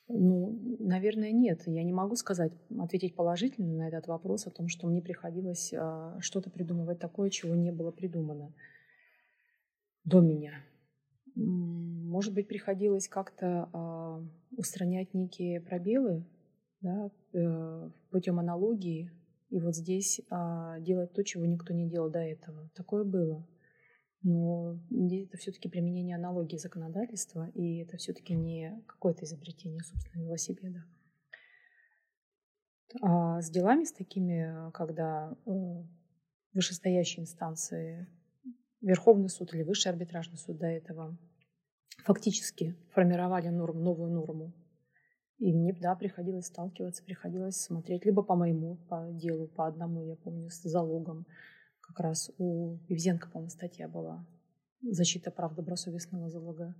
[0.08, 1.62] Ну, наверное, нет.
[1.66, 6.16] Я не могу сказать, ответить положительно на этот вопрос о том, что мне приходилось а,
[6.20, 8.54] что-то придумывать такое, чего не было придумано
[10.04, 10.64] до меня.
[11.34, 14.24] Может быть, приходилось как-то а,
[14.56, 16.24] устранять некие пробелы
[16.80, 19.10] да, э, путем аналогии,
[19.50, 22.70] и вот здесь а, делать то, чего никто не делал до этого.
[22.74, 23.46] Такое было.
[24.22, 30.84] Но это все-таки применение аналогии законодательства, и это все-таки не какое-то изобретение, собственно, велосипеда.
[33.00, 35.50] А с делами с такими, когда э,
[36.52, 38.08] вышестоящие инстанции,
[38.80, 41.18] Верховный суд или Высший арбитражный суд до этого
[42.04, 44.54] фактически формировали норм, новую норму.
[45.38, 50.16] И мне, да, приходилось сталкиваться, приходилось смотреть либо по моему по делу, по одному, я
[50.16, 51.26] помню, с залогом,
[51.88, 54.24] как раз у Евзенко, по-моему, статья была
[54.82, 56.74] «Защита прав добросовестного залога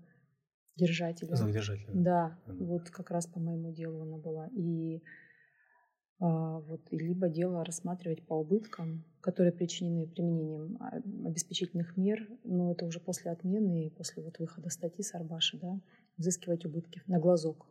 [0.76, 1.34] держателя».
[1.34, 1.90] Залогодержателя.
[1.94, 2.64] Да, mm-hmm.
[2.64, 4.48] вот как раз по моему делу она была.
[4.48, 5.02] И
[6.20, 12.84] а, вот, либо дело рассматривать по убыткам, которые причинены применением а, обеспечительных мер, но это
[12.84, 15.80] уже после отмены и после вот выхода статьи Сарбаши, да,
[16.18, 17.66] взыскивать убытки на глазок,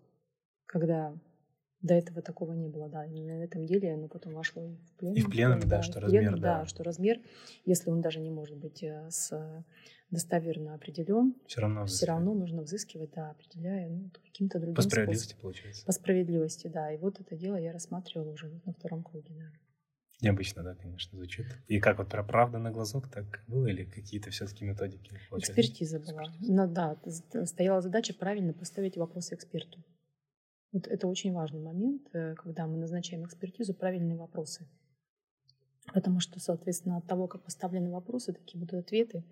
[0.65, 1.13] когда
[1.87, 3.05] до этого такого не было, да.
[3.05, 5.17] И на этом деле оно потом вошло и в пленум.
[5.17, 6.59] И в пленуме, да, да, что размер, пленум, да.
[6.59, 6.65] да.
[6.65, 7.19] что размер,
[7.65, 9.65] если он даже не может быть э, с
[10.09, 15.29] достоверно определен, все равно, все равно нужно взыскивать, да, определяя ну, каким-то другим По справедливости,
[15.29, 15.41] способом.
[15.41, 15.85] получается.
[15.85, 16.91] По справедливости, да.
[16.93, 19.51] И вот это дело я рассматривала уже на втором круге, да.
[20.21, 21.45] Необычно, да, конечно, звучит.
[21.67, 25.11] И как вот про правда на глазок так было или какие-то все-таки методики?
[25.29, 25.59] Получались?
[25.59, 26.23] Экспертиза была.
[26.23, 26.53] Экспертиза.
[26.53, 26.97] Ну, да,
[27.45, 29.83] стояла задача правильно поставить вопросы эксперту.
[30.71, 34.67] Вот это очень важный момент, э, когда мы назначаем экспертизу, правильные вопросы.
[35.93, 39.23] Потому что, соответственно, от того, как поставлены вопросы, такие будут ответы.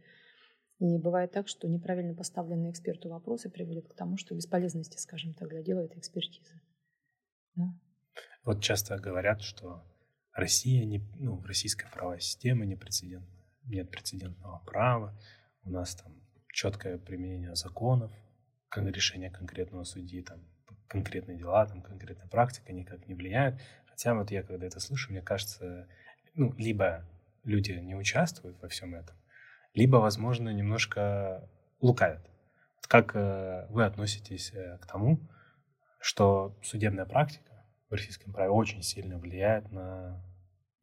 [0.80, 5.50] И бывает так, что неправильно поставленные эксперту вопросы приводят к тому, что бесполезности, скажем так,
[5.50, 6.62] для дела этой экспертизы.
[7.56, 7.74] Да?
[8.44, 9.84] Вот часто говорят, что
[10.34, 13.26] Россия, не, ну, российская правовая система не прецедент,
[13.64, 15.18] нет прецедентного права,
[15.64, 16.14] у нас там
[16.50, 18.12] четкое применение законов,
[18.76, 20.42] решение конкретного судьи, там
[20.88, 23.60] конкретные дела, там, конкретная практика никак не влияет.
[23.86, 25.88] Хотя вот я, когда это слышу, мне кажется,
[26.34, 27.06] ну, либо
[27.44, 29.16] люди не участвуют во всем этом,
[29.74, 31.50] либо, возможно, немножко
[31.82, 32.30] лукавят.
[32.88, 35.20] Как э, вы относитесь э, к тому,
[36.00, 40.24] что судебная практика в российском праве очень сильно влияет на,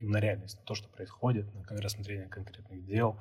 [0.01, 3.21] на реальность, на то, что происходит, на рассмотрение конкретных дел,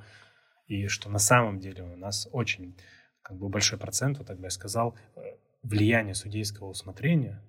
[0.68, 2.78] и что на самом деле у нас очень
[3.22, 5.22] как бы большой процент, вот тогда я сказал, э,
[5.64, 7.42] влияние судейского усмотрения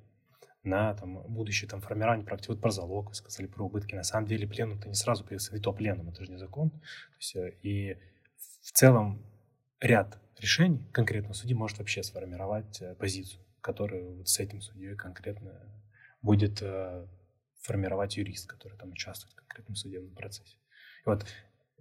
[0.62, 2.50] на там, будущее там, формирование практики.
[2.50, 3.94] Вот про залог вы сказали, про убытки.
[3.94, 6.70] На самом деле пленум-то не сразу появился, и то пленум, это же не закон.
[6.70, 7.96] То есть, э, и
[8.62, 9.24] в целом
[9.80, 15.52] ряд решений конкретно судьи может вообще сформировать э, позицию, которую вот с этим судьей конкретно
[16.20, 17.06] будет э,
[17.60, 20.56] формировать юрист, который там участвует в конкретном судебном процессе.
[21.04, 21.26] И вот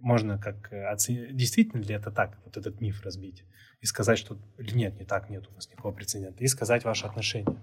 [0.02, 3.44] можно как оценить, действительно ли это так, вот этот миф разбить,
[3.80, 7.56] и сказать, что нет, не так, нет у нас никакого прецедента, и сказать ваше отношение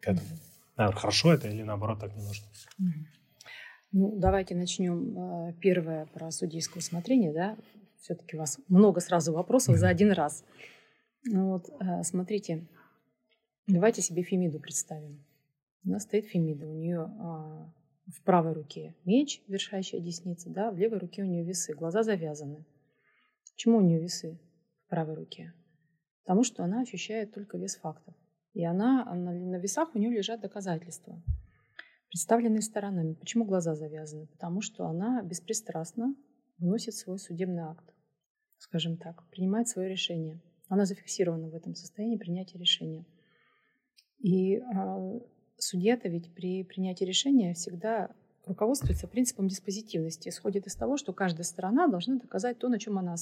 [0.00, 0.26] к этому.
[0.76, 2.46] Наверное, хорошо это или наоборот так не нужно?
[3.92, 5.18] Ну, давайте начнем.
[5.18, 7.58] Э, первое про судейское усмотрение, да.
[8.00, 10.44] Все-таки у вас много сразу вопросов за один раз.
[11.24, 12.66] Ну вот, э, смотрите,
[13.66, 15.22] давайте себе Фемиду представим.
[15.84, 17.72] У нас стоит Фемида, у нее а,
[18.06, 22.64] в правой руке меч, вершащая десница, да, в левой руке у нее весы, глаза завязаны.
[23.54, 24.38] Почему у нее весы?
[24.92, 25.54] правой руке.
[26.22, 28.14] Потому что она ощущает только вес фактов.
[28.52, 31.22] И она, она на весах у нее лежат доказательства,
[32.10, 33.14] представленные сторонами.
[33.14, 34.26] Почему глаза завязаны?
[34.26, 36.14] Потому что она беспристрастно
[36.58, 37.86] вносит свой судебный акт,
[38.58, 40.42] скажем так, принимает свое решение.
[40.68, 43.06] Она зафиксирована в этом состоянии принятия решения.
[44.18, 44.98] И а,
[45.62, 48.10] судья-то ведь при принятии решения всегда
[48.46, 53.14] руководствуется принципом диспозитивности, исходит из того, что каждая сторона должна доказать то, на чем она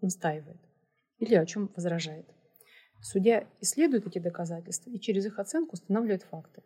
[0.00, 0.60] настаивает
[1.18, 2.26] или о чем возражает.
[3.00, 6.62] Судья исследует эти доказательства и через их оценку устанавливает факты.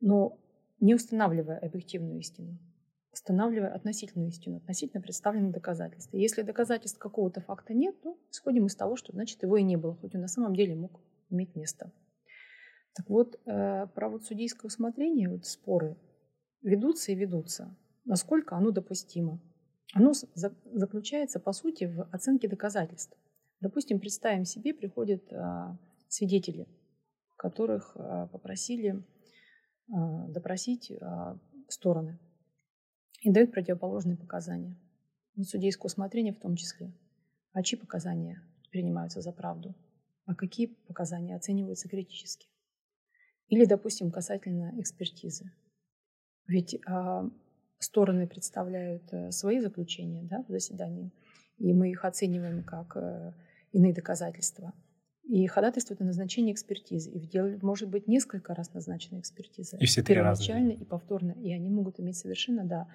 [0.00, 0.38] Но
[0.80, 2.58] не устанавливая объективную истину,
[3.12, 6.12] устанавливая относительную истину, относительно представленных доказательств.
[6.12, 9.94] Если доказательств какого-то факта нет, то исходим из того, что значит его и не было,
[9.94, 11.90] хоть он на самом деле мог иметь место.
[12.96, 15.98] Так вот, э, про вот судейское усмотрение, вот споры
[16.62, 17.76] ведутся и ведутся.
[18.06, 19.38] Насколько оно допустимо?
[19.92, 23.14] Оно заключается, по сути, в оценке доказательств.
[23.60, 25.78] Допустим, представим себе, приходят а,
[26.08, 26.66] свидетели,
[27.36, 29.02] которых а, попросили
[29.88, 30.90] допросить
[31.68, 32.18] стороны
[33.20, 34.76] и дают противоположные показания.
[35.36, 36.92] На судейское усмотрение в том числе.
[37.52, 39.76] А чьи показания принимаются за правду,
[40.24, 42.48] а какие показания оцениваются критически.
[43.48, 45.52] Или, допустим, касательно экспертизы.
[46.48, 47.28] Ведь а,
[47.78, 51.12] стороны представляют а, свои заключения да, в заседании,
[51.58, 53.34] и мы их оцениваем как а,
[53.72, 54.72] иные доказательства.
[55.24, 57.10] И ходатайствуют на назначение экспертизы.
[57.10, 59.76] И в деле может быть несколько раз назначена экспертиза.
[59.78, 61.32] И все три Первоначально и повторно.
[61.32, 62.88] И они могут иметь совершенно да,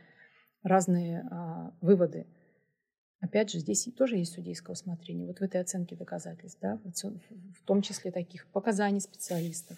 [0.64, 2.28] разные а, выводы.
[3.20, 5.28] Опять же, здесь тоже есть судейское усмотрение.
[5.28, 9.78] Вот в этой оценке доказательств, да, в том числе таких показаний специалистов.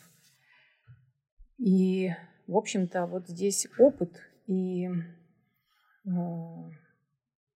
[1.57, 2.09] И,
[2.47, 4.87] в общем-то, вот здесь опыт и,
[6.07, 6.69] а,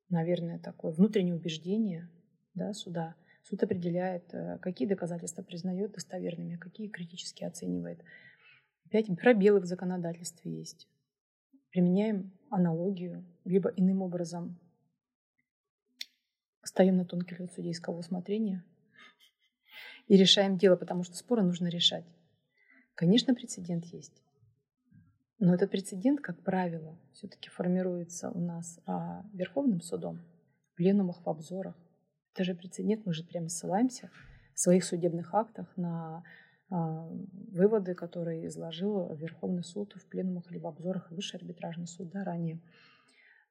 [0.09, 2.09] наверное, такое внутреннее убеждение
[2.53, 3.15] да, суда.
[3.43, 8.03] Суд определяет, э, какие доказательства признает достоверными, а какие критически оценивает.
[8.85, 10.87] Опять пробелы в законодательстве есть.
[11.71, 14.59] Применяем аналогию, либо иным образом
[16.61, 18.63] встаем на тонкий лед судейского усмотрения
[20.07, 22.05] и решаем дело, потому что споры нужно решать.
[22.97, 24.23] Конечно, прецедент есть.
[25.37, 30.19] Но этот прецедент, как правило, все-таки формируется у нас а, Верховным судом,
[30.71, 31.75] в пленумах, в обзорах.
[32.33, 34.09] Это же прецедент, мы же прямо ссылаемся
[34.55, 36.23] в своих судебных актах на
[36.71, 37.07] а,
[37.51, 42.59] выводы, которые изложил Верховный суд в пленумах или в обзорах Высший арбитражный суд да, ранее.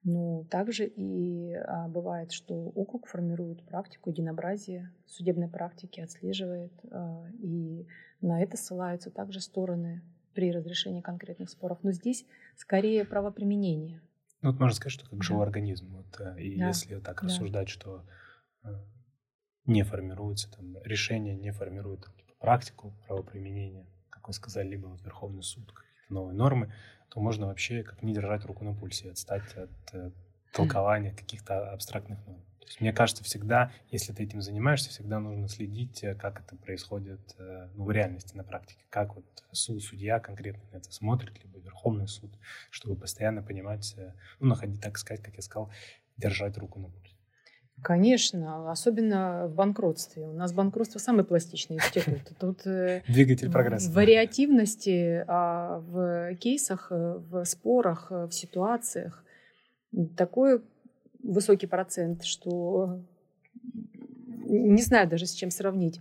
[0.06, 7.88] Но также и а, бывает, что округ формирует практику единообразия судебной практики, отслеживает, а, и
[8.20, 11.78] на это ссылаются также стороны при разрешении конкретных споров.
[11.82, 14.00] Но здесь скорее правоприменение.
[14.42, 15.24] Ну, вот можно сказать, что как да.
[15.24, 15.88] живой организм.
[15.96, 16.68] Вот, э, и да.
[16.68, 17.26] если так да.
[17.26, 18.06] рассуждать, что
[18.62, 18.68] э,
[19.64, 25.02] не формируется там решение, не формирует там, типа, практику правоприменения, как вы сказали, либо вот
[25.02, 26.72] Верховный суд, какие-то новые нормы,
[27.16, 30.10] то можно вообще как не держать руку на пульсе, отстать от э,
[30.52, 32.42] толкования каких-то абстрактных норм.
[32.60, 36.56] То есть, мне кажется, всегда, если ты этим занимаешься, всегда нужно следить, э, как это
[36.56, 41.42] происходит э, ну, в реальности, на практике, как вот суд, судья конкретно на это смотрит,
[41.42, 43.96] либо Верховный суд, чтобы постоянно понимать,
[44.38, 45.72] ну, находить, так сказать, как я сказал,
[46.18, 47.15] держать руку на пульсе.
[47.82, 50.26] Конечно, особенно в банкротстве.
[50.26, 52.20] У нас банкротство самый пластичный институт.
[52.40, 53.90] Тут э, Двигатель прогресса.
[53.92, 59.22] Вариативности а в кейсах, э, в спорах, э, в ситуациях
[60.16, 60.62] такой
[61.22, 63.00] высокий процент, что
[64.46, 66.00] не знаю даже с чем сравнить.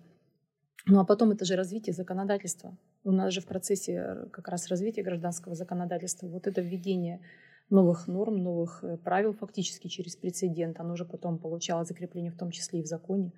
[0.85, 2.77] Ну а потом это же развитие законодательства.
[3.03, 7.21] У нас же в процессе как раз развития гражданского законодательства вот это введение
[7.69, 10.79] новых норм, новых э, правил фактически через прецедент.
[10.79, 13.33] Оно уже потом получало закрепление в том числе и в законе.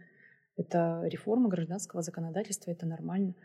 [0.56, 3.36] Это реформа гражданского законодательства, это нормально.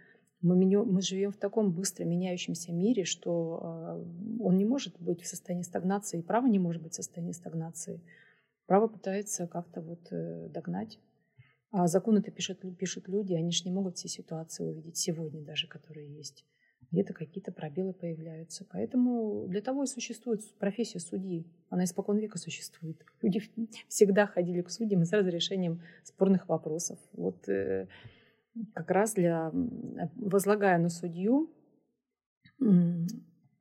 [0.41, 5.27] Мы, мы живем в таком быстро меняющемся мире, что э, он не может быть в
[5.27, 8.03] состоянии стагнации, и право не может быть в состоянии стагнации.
[8.67, 10.99] Право пытается как-то вот э, догнать.
[11.71, 16.13] А законы-то пишут, пишут люди, они же не могут все ситуации увидеть сегодня даже, которые
[16.15, 16.45] есть
[16.93, 18.67] где-то какие-то пробелы появляются.
[18.71, 21.47] Поэтому для того и существует профессия судьи.
[21.71, 23.05] Она испокон века существует.
[23.23, 23.41] Люди
[23.89, 26.99] всегда ходили к судьям с разрешением спорных вопросов.
[27.13, 27.89] Вот э,
[28.75, 29.51] как раз для
[30.17, 31.51] возлагая на судью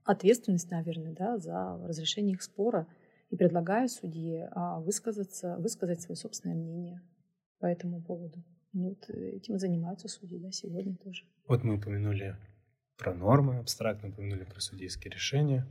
[0.04, 2.88] ответственность, наверное, да, за разрешение их спора
[3.30, 7.02] и предлагая судье а, высказаться, высказать свое собственное мнение
[7.60, 8.44] по этому поводу.
[8.74, 11.24] Ну, вот этим занимаются судьи, да, сегодня тоже.
[11.48, 12.36] Вот мы упомянули
[13.02, 15.68] про нормы абстрактно упомянули, про судейские решения.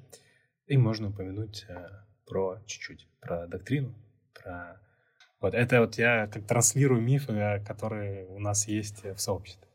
[0.66, 1.88] И можно упомянуть э,
[2.26, 3.94] про чуть-чуть, про доктрину,
[4.34, 4.80] про...
[5.40, 9.68] Вот это вот я как транслирую мифы, э, которые у нас есть в сообществе.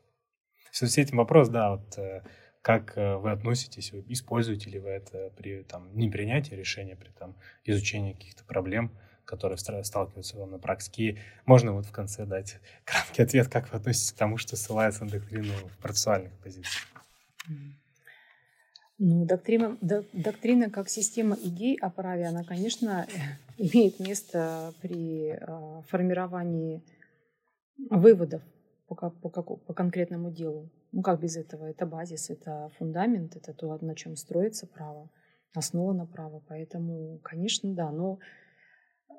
[0.72, 2.24] Все с этим вопрос, да, вот э,
[2.62, 8.14] как вы относитесь, используете ли вы это при там, не принятии решения, при там, изучении
[8.14, 8.92] каких-то проблем,
[9.24, 11.22] которые сталкиваются вам на практике.
[11.46, 15.12] Можно вот в конце дать краткий ответ, как вы относитесь к тому, что ссылается на
[15.12, 16.95] доктрину в процессуальных позициях.
[18.98, 23.06] Ну, доктрина, доктрина как система идей о праве, она, конечно,
[23.58, 26.82] имеет место при а, формировании
[27.90, 28.42] выводов
[28.88, 30.70] по, по, по конкретному делу.
[30.94, 31.66] Ну, как без этого?
[31.66, 35.10] Это базис, это фундамент, это то, на чем строится право,
[35.54, 36.42] основа на право.
[36.48, 38.20] Поэтому, конечно, да, но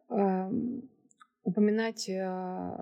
[0.09, 0.51] э,
[1.43, 2.79] упоминать э,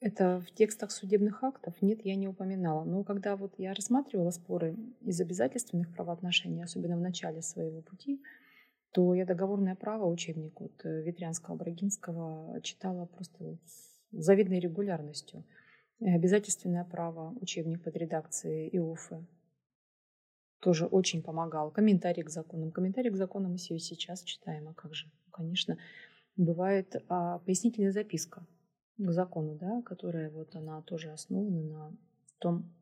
[0.00, 2.84] это в текстах судебных актов нет, я не упоминала.
[2.84, 8.22] Но когда вот я рассматривала споры из обязательственных правоотношений, особенно в начале своего пути,
[8.92, 15.44] то я договорное право, учебник вот э, Ветрянского, Брагинского читала просто с завидной регулярностью.
[16.00, 19.26] Обязательственное право, учебник под редакцией ИОФы.
[20.60, 21.70] тоже очень помогал.
[21.70, 22.72] Комментарий к законам.
[22.72, 25.10] Комментарий к законам мы сейчас читаем, а как же?
[25.30, 25.76] Конечно,
[26.36, 28.46] бывает а, пояснительная записка
[29.08, 31.96] закону, да, которая вот она тоже основана на
[32.38, 32.72] том,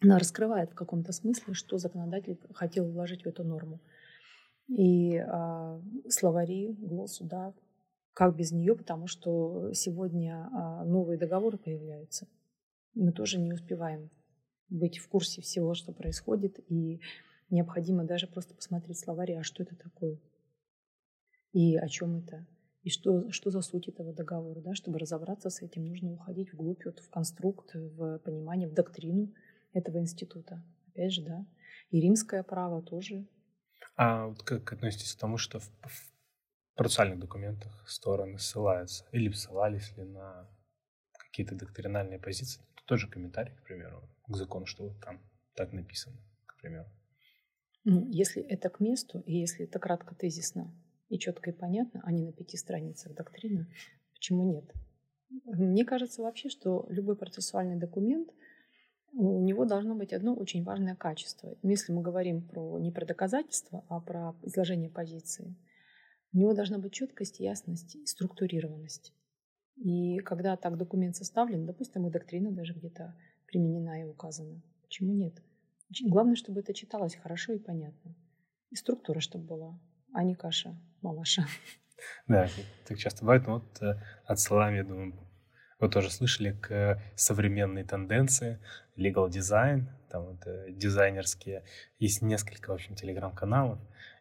[0.00, 3.80] она раскрывает в каком-то смысле, что законодатель хотел вложить в эту норму.
[4.68, 7.52] И а, словари, глоссу, да,
[8.14, 12.26] как без нее, потому что сегодня а, новые договоры появляются.
[12.94, 14.10] Мы тоже не успеваем
[14.68, 17.00] быть в курсе всего, что происходит, и
[17.50, 20.18] необходимо даже просто посмотреть словари, а что это такое,
[21.52, 22.46] и о чем это,
[22.82, 24.60] и что, что за суть этого договора.
[24.60, 24.74] Да?
[24.74, 29.32] Чтобы разобраться с этим, нужно уходить вглубь, вот, в конструкт, в понимание, в доктрину
[29.72, 30.62] этого института.
[30.88, 31.46] Опять же, да.
[31.90, 33.26] И римское право тоже.
[33.96, 36.12] А вот как относитесь к тому, что в, в
[36.74, 40.48] процессуальных документах стороны ссылаются или ссылались ли на
[41.12, 42.62] какие-то доктринальные позиции?
[42.74, 45.20] Это тоже комментарий, к примеру, к закону, что вот там
[45.54, 46.16] так написано,
[46.46, 46.88] к примеру.
[47.84, 50.72] Ну, если это к месту, и если это кратко тезисно,
[51.12, 53.66] и четко и понятно, а не на пяти страницах доктрины,
[54.14, 54.64] почему нет?
[55.44, 58.30] Мне кажется вообще, что любой процессуальный документ,
[59.12, 61.54] у него должно быть одно очень важное качество.
[61.62, 65.54] Если мы говорим про, не про доказательства, а про изложение позиции,
[66.32, 69.12] у него должна быть четкость, ясность и структурированность.
[69.76, 73.14] И когда так документ составлен, допустим, и доктрина даже где-то
[73.46, 75.42] применена и указана, почему нет?
[76.04, 78.14] Главное, чтобы это читалось хорошо и понятно.
[78.70, 79.78] И структура, чтобы была,
[80.12, 81.46] а не каша малаша.
[82.26, 82.48] Да,
[82.86, 83.46] так часто бывает.
[83.46, 85.14] Но вот э, отсылаем, я думаю,
[85.78, 88.60] вы тоже слышали к современной тенденции
[88.96, 91.64] legal design, там вот э, дизайнерские.
[91.98, 93.78] Есть несколько, в общем, телеграм-каналов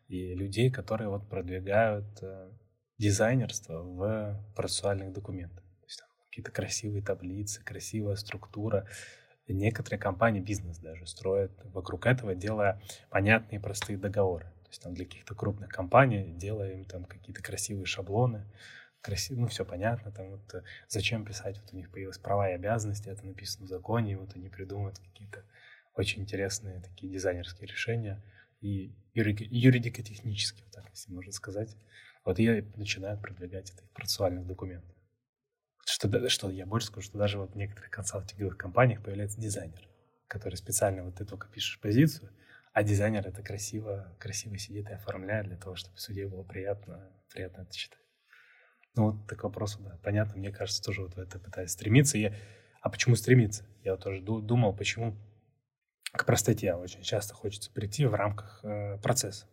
[0.08, 2.52] и людей, которые вот продвигают э,
[2.98, 5.64] дизайнерство в процессуальных документах.
[5.80, 8.88] То есть там какие-то красивые таблицы, красивая структура.
[9.48, 15.36] Некоторые компании, бизнес даже строят вокруг этого, делая понятные простые договоры есть там для каких-то
[15.36, 18.46] крупных компаний делаем там какие-то красивые шаблоны,
[19.02, 22.54] красиво, ну, все понятно, там вот э, зачем писать, вот у них появились права и
[22.54, 25.44] обязанности, это написано в законе, и вот они придумывают какие-то
[25.94, 28.24] очень интересные такие дизайнерские решения
[28.62, 31.76] и юридико-технические, вот так, если можно сказать.
[32.24, 34.96] Вот я начинаю продвигать это в процессуальных документах.
[35.86, 39.82] Что, что я больше скажу, что даже вот в некоторых консалтинговых компаниях появляется дизайнер,
[40.28, 42.32] который специально вот ты только пишешь позицию,
[42.74, 47.62] а дизайнер это красиво, красиво сидит и оформляет для того, чтобы судье было приятно, приятно
[47.62, 48.00] это читать.
[48.96, 52.18] Ну вот так вопрос, да, понятно, мне кажется, тоже вот в это пытаюсь стремиться.
[52.18, 52.34] Я,
[52.82, 53.66] а почему стремиться?
[53.84, 55.18] Я вот тоже думал, почему
[56.12, 59.48] к простоте очень часто хочется прийти в рамках э, процесса.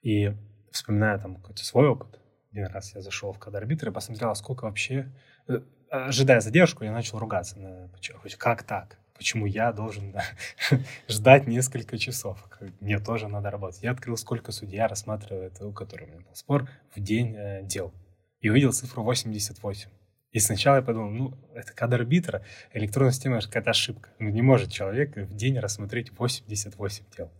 [0.00, 0.32] И
[0.72, 2.18] вспоминая там какой-то свой опыт,
[2.50, 5.12] один раз я зашел в код-арбитр и посмотрел, а сколько вообще...
[5.48, 5.60] Э,
[5.90, 7.58] ожидая задержку, я начал ругаться.
[7.58, 7.90] На,
[8.38, 8.98] как так?
[9.16, 10.24] Почему я должен да,
[11.08, 12.38] ждать несколько часов?
[12.80, 13.82] Мне тоже надо работать.
[13.82, 17.92] Я открыл, сколько судья рассматривает, у которого у меня был спор, в день э, дел.
[18.40, 19.88] И увидел цифру 88.
[20.32, 24.10] И сначала я подумал, ну, это кадр арбитра, электронная система— это какая-то ошибка.
[24.18, 27.32] Ну, не может человек в день рассмотреть 88 дел.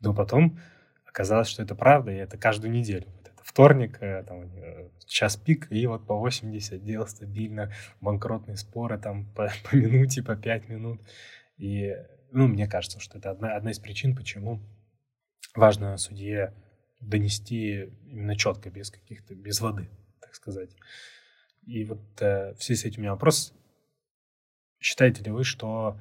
[0.00, 0.58] Но потом
[1.06, 3.06] оказалось, что это правда, и это каждую неделю
[3.44, 9.26] вторник, э, там, э, час пик, и вот по 80 дел стабильно, банкротные споры там
[9.34, 11.00] по, по минуте, по 5 минут.
[11.58, 11.94] И,
[12.32, 14.60] ну, мне кажется, что это одна, одна из причин, почему
[15.54, 16.54] важно судье
[17.00, 19.88] донести именно четко, без каких-то, без воды,
[20.20, 20.70] так сказать.
[21.66, 23.52] И вот э, в связи с этим у меня вопрос.
[24.80, 25.98] Считаете ли вы, что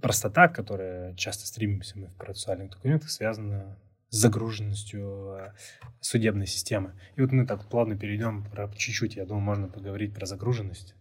[0.00, 3.78] простота, которая часто стремимся мы в процессуальных документах, связана
[4.10, 5.52] с загруженностью э,
[6.00, 6.98] судебной системы.
[7.16, 10.94] И вот мы так плавно перейдем про чуть-чуть, я думаю, можно поговорить про загруженность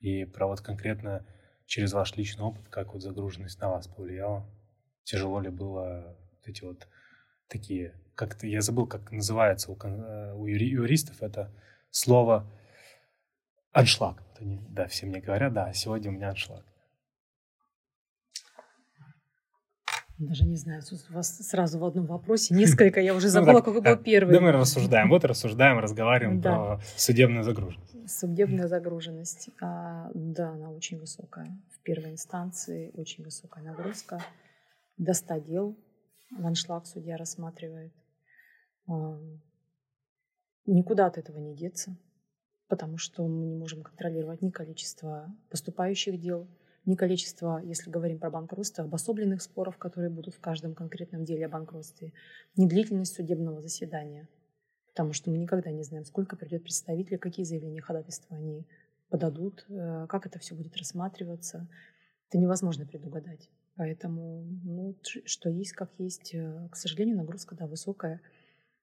[0.00, 1.26] и про вот конкретно
[1.66, 4.46] через ваш личный опыт, как вот загруженность на вас повлияла.
[5.04, 6.88] Тяжело ли было эти вот
[7.48, 11.52] такие, как-то я забыл, как называется у, э, у юристов это
[11.90, 12.50] слово
[13.72, 14.22] аншлаг.
[14.40, 16.64] Да, все мне говорят, да, сегодня у меня аншлаг.
[20.18, 23.82] Даже не знаю, у вас сразу в одном вопросе несколько, я уже ну забыла, какой
[23.82, 24.32] был первый.
[24.32, 27.94] Да мы рассуждаем, вот рассуждаем, разговариваем про судебную загруженность.
[28.08, 31.58] Судебная загруженность, а, да, она очень высокая.
[31.72, 34.22] В первой инстанции очень высокая нагрузка.
[34.98, 35.76] До 100 дел
[36.30, 37.92] в аншлаг судья рассматривает.
[38.86, 39.18] А,
[40.66, 41.96] никуда от этого не деться,
[42.68, 46.46] потому что мы не можем контролировать ни количество поступающих дел,
[46.86, 51.48] ни количество, если говорим про банкротство, обособленных споров, которые будут в каждом конкретном деле о
[51.48, 52.12] банкротстве,
[52.56, 54.28] ни длительность судебного заседания.
[54.88, 58.66] Потому что мы никогда не знаем, сколько придет представителей, какие заявления ходатайства они
[59.08, 61.68] подадут, э, как это все будет рассматриваться.
[62.28, 63.50] Это невозможно предугадать.
[63.76, 66.34] Поэтому, ну, что есть, как есть.
[66.34, 68.20] Э, к сожалению, нагрузка, да, высокая.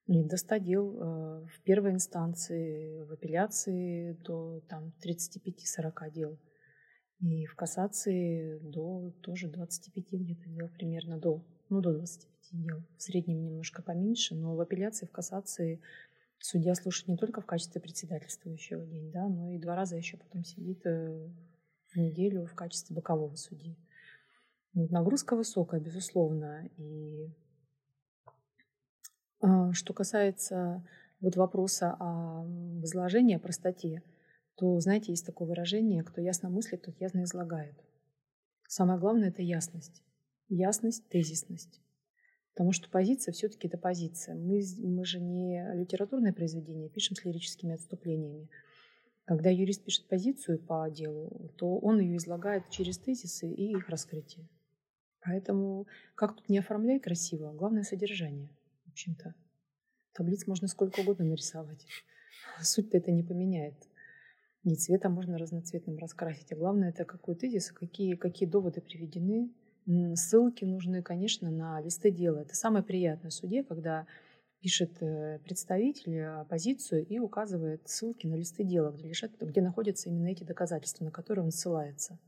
[0.06, 6.38] И до 100 дел э, в первой инстанции, в апелляции до там, 35-40 дел.
[7.22, 12.82] И в кассации до тоже 25 где-то дел примерно, до, ну, до 25 дел.
[12.96, 15.80] В среднем немножко поменьше, но в апелляции, в кассации
[16.40, 20.42] судья слушает не только в качестве председательствующего день, да, но и два раза еще потом
[20.42, 21.28] сидит э,
[21.92, 23.76] в неделю в качестве бокового судьи.
[24.74, 26.68] Вот, нагрузка высокая, безусловно.
[26.76, 27.30] И
[29.40, 30.84] а, что касается
[31.20, 32.44] вот вопроса о
[32.80, 34.02] возложении, о простоте,
[34.56, 37.74] то, знаете, есть такое выражение, кто ясно мыслит, тот ясно излагает.
[38.68, 40.02] Самое главное– это ясность.
[40.48, 41.80] Ясность, тезисность.
[42.52, 44.34] Потому что позиция все-таки это позиция.
[44.34, 48.48] Мы, мы же не литературное произведение, пишем с лирическими отступлениями.
[49.24, 54.48] Когда юрист пишет позицию по делу, то он ее излагает через тезисы и их раскрытие.
[55.24, 58.50] Поэтому как тут не оформляй красиво, главное содержание,
[58.84, 59.34] в общем-то.
[60.12, 61.86] Таблиц можно сколько угодно нарисовать.
[62.60, 63.76] Суть-то это не поменяет.
[64.64, 66.52] И цвета можно разноцветным раскрасить.
[66.52, 69.50] А главное это какой тезис, какие, какие доводы приведены.
[70.14, 72.40] Ссылки нужны, конечно, на листы дела.
[72.40, 74.06] Это самое приятное в суде, когда
[74.60, 80.28] пишет э, представитель оппозицию и указывает ссылки на листы дела, где, лежат, где находятся именно
[80.28, 82.20] эти доказательства, на которые он ссылается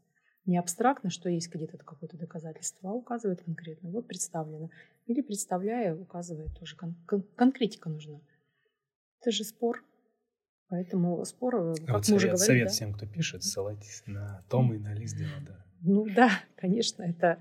[0.47, 3.91] не абстрактно, что есть где-то какое-то доказательство, а указывает конкретно.
[3.91, 4.70] Вот представлено.
[5.07, 6.76] Или представляя, указывает тоже.
[6.76, 8.20] Кон- кон- конкретика нужна.
[9.20, 9.82] Это же спор.
[10.69, 12.47] Поэтому спор, э, как вот мы совет, уже говорили...
[12.47, 12.73] Совет да?
[12.73, 15.65] всем, кто пишет, ссылайтесь на том и на лист дела, да.
[15.81, 17.39] Ну да, конечно, это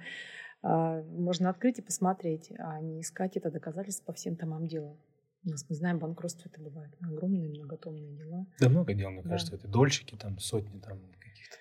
[0.62, 4.98] а, можно открыть и посмотреть, а не искать это доказательство по всем томам дела.
[5.46, 8.46] У нас, мы знаем, банкротство это бывает огромные многотомные дела.
[8.60, 9.30] Да много дел, мне да.
[9.30, 11.00] кажется, это дольщики, там сотни там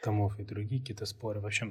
[0.02, 1.40] томов и другие какие-то споры.
[1.40, 1.66] Вообще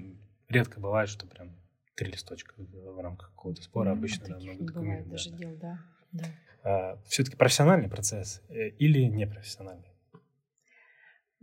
[0.50, 1.56] редко бывает, что прям
[1.96, 3.89] три листочка в рамках какого-то спора.
[3.89, 5.06] Ну, Обычно да, много документов.
[5.06, 5.12] Да.
[5.12, 5.80] даже дел, да.
[6.12, 6.26] Да.
[6.64, 9.88] А, все-таки профессиональный процесс э, или непрофессиональный?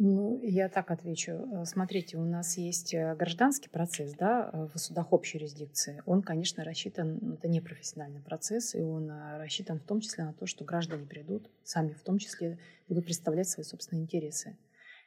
[0.01, 1.33] Ну, я так отвечу.
[1.33, 6.03] Э, смотрите, у нас есть э, гражданский процесс, да, в судах общей юрисдикции.
[6.07, 10.47] Он, конечно, рассчитан, это не профессиональный процесс, и он рассчитан в том числе на то,
[10.47, 14.57] что граждане придут, сами в том числе будут представлять свои собственные интересы.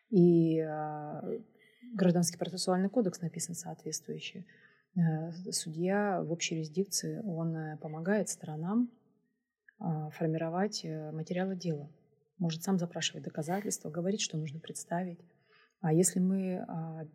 [0.09, 0.61] И
[1.93, 4.45] Гражданский процессуальный кодекс написан соответствующий.
[5.51, 8.89] Судья в общей юрисдикции, он помогает сторонам
[10.11, 11.89] формировать э, материалы дела.
[12.37, 15.19] Может сам запрашивать доказательства, говорить, что нужно представить.
[15.79, 17.07] А если мы а,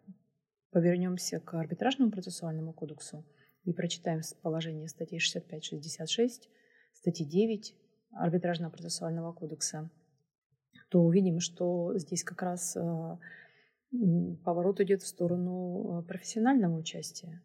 [0.71, 3.25] повернемся к арбитражному процессуальному кодексу
[3.65, 6.49] и прочитаем положение статей 65-66,
[6.93, 7.75] статьи 9
[8.13, 9.91] арбитражного процессуального кодекса,
[10.91, 12.77] то увидим, что здесь как раз
[14.45, 17.43] поворот идет в сторону э, профессионального участия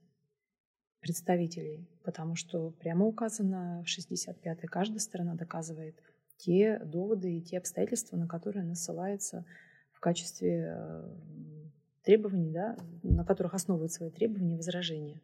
[1.02, 5.96] представителей, потому что прямо указано в 65-й, каждая сторона доказывает
[6.38, 9.46] те доводы и те обстоятельства, на которые она ссылается
[9.92, 11.16] в качестве э,
[12.04, 15.22] требований, да, на которых основывают свои требования и возражения.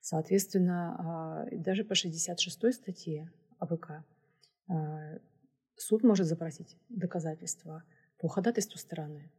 [0.00, 4.04] Соответственно, а, даже по 66-й статье АПК
[4.68, 5.18] а,
[5.76, 7.82] суд может запросить доказательства
[8.18, 9.30] по ходатайству стороны.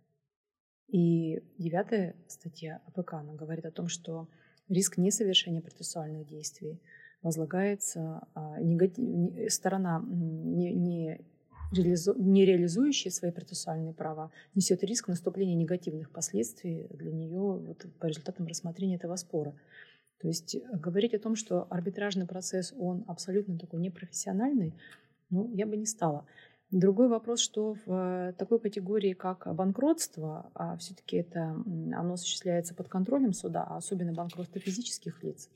[0.88, 4.30] И девятая статья АПК она говорит о том, что
[4.70, 6.80] риск несовершения процессуальных действий
[7.22, 11.22] возлагается а, негатив, сторона, не, не,
[11.72, 18.06] реализу, не реализующая свои процессуальные права, несет риск наступления негативных последствий для нее вот, по
[18.06, 19.56] результатам рассмотрения этого спора.
[20.20, 24.74] То есть говорить о том, что арбитражный процесс, он абсолютно такой непрофессиональный,
[25.30, 26.26] ну, я бы не стала.
[26.72, 32.90] Другой вопрос, что в э, такой категории, как банкротство, а все-таки это оно осуществляется под
[32.90, 35.50] контролем суда, а особенно банкротство физических лиц.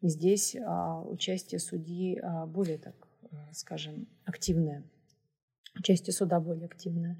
[0.00, 4.84] И здесь а, участие судьи а, более, так э, скажем, активное.
[5.76, 7.18] Участие суда более активное.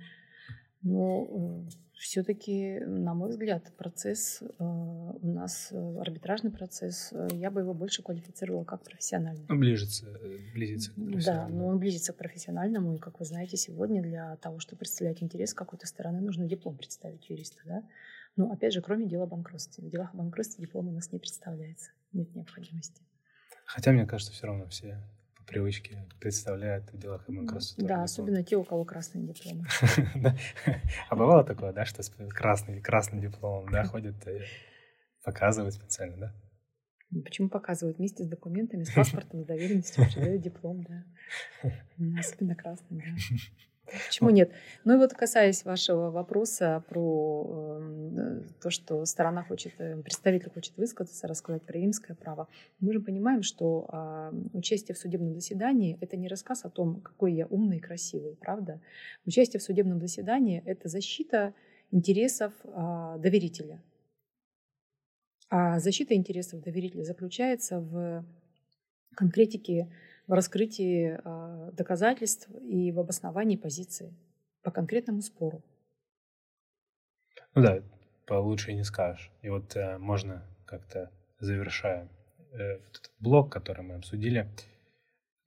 [0.85, 7.63] Но э, все-таки, на мой взгляд, процесс э, у нас, э, арбитражный процесс, я бы
[7.63, 9.47] его больше квалифицировала как профессиональный.
[9.49, 10.07] Он ближется,
[10.53, 11.49] близится к профессиональному.
[11.49, 12.95] Да, но он близится к профессиональному.
[12.95, 17.31] И, как вы знаете, сегодня для того, чтобы представлять интерес какой-то стороны, нужно диплом представить
[17.31, 17.63] юриста.
[17.65, 17.83] Да?
[18.37, 19.81] Но, опять же, кроме дела банкротства.
[19.81, 21.93] В делах банкротства диплом у нас не представляется.
[22.13, 23.01] Нет необходимости.
[23.65, 25.01] Хотя, мне кажется, все равно все
[25.47, 27.87] привычки представляют в делах МН красоту.
[27.87, 29.65] Да, особенно те, у кого красный диплом.
[31.09, 34.17] А бывало такое, да, что красный, красным дипломом, да, ходят
[35.23, 36.35] показывают специально, да?
[37.23, 37.99] Почему показывают?
[37.99, 41.05] Вместе с документами, с паспортом, с доверенностью передают диплом, да.
[42.19, 43.05] Особенно красный, да.
[43.87, 44.51] Почему нет?
[44.85, 50.77] Ну и вот касаясь вашего вопроса про э, то, что сторона хочет, э, представитель хочет
[50.77, 52.49] высказаться, рассказать про римское право,
[52.81, 57.35] мы же понимаем, что э, участие в судебном заседании– это не рассказ о том, какой
[57.35, 58.81] я умный и красивый, правда?
[59.27, 61.55] Участие в судебном заседании– это защита
[61.91, 63.81] интересов э, доверителя.
[65.51, 68.25] А защита интересов доверителя заключается в
[69.15, 69.89] конкретике
[70.27, 74.15] в раскрытии а, доказательств и в обосновании позиции
[74.63, 75.63] по конкретному спору.
[77.55, 77.83] Ну да,
[78.27, 79.31] получше не скажешь.
[79.43, 82.09] И вот э, можно как-то завершая
[82.53, 84.49] э, вот этот блок, который мы обсудили,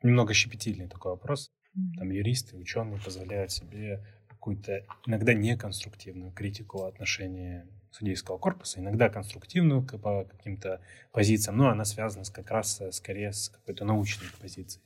[0.03, 1.51] немного щепетильный такой вопрос.
[1.75, 1.97] Mm-hmm.
[1.97, 10.25] Там юристы, ученые позволяют себе какую-то иногда неконструктивную критику отношения судейского корпуса, иногда конструктивную по
[10.25, 14.83] каким-то позициям, но она связана с, как раз э, скорее с какой-то научной позицией.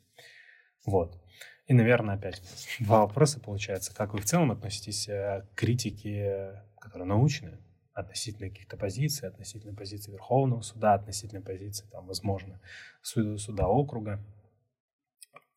[0.85, 1.21] Вот.
[1.67, 2.41] И, наверное, опять
[2.79, 3.93] два вопроса получается.
[3.93, 7.59] Как вы в целом относитесь э, к критике, которая научная,
[7.93, 12.59] относительно каких-то позиций, относительно позиции Верховного суда, относительно позиции, там, возможно,
[13.01, 14.23] суда, суда округа.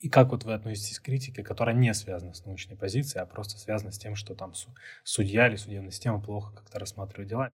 [0.00, 3.58] И как вот вы относитесь к критике, которая не связана с научной позицией, а просто
[3.58, 4.52] связана с тем, что там
[5.02, 7.50] судья или судебная система плохо как-то рассматривает дела?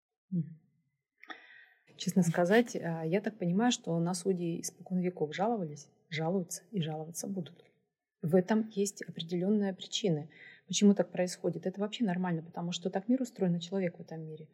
[1.98, 7.28] Честно сказать, а, я так понимаю, что на судьи испокон веков жаловались, жалуются и жаловаться
[7.28, 7.64] будут.
[8.22, 10.30] В этом есть определенные причины.
[10.68, 11.66] Почему так происходит?
[11.66, 14.48] Это вообще нормально, потому что так мир устроен, человек в этом мире.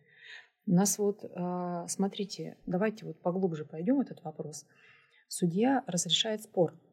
[0.65, 4.65] У нас вот, а, смотрите, давайте вот поглубже пойдем этот вопрос.
[5.27, 6.73] Судья разрешает спор–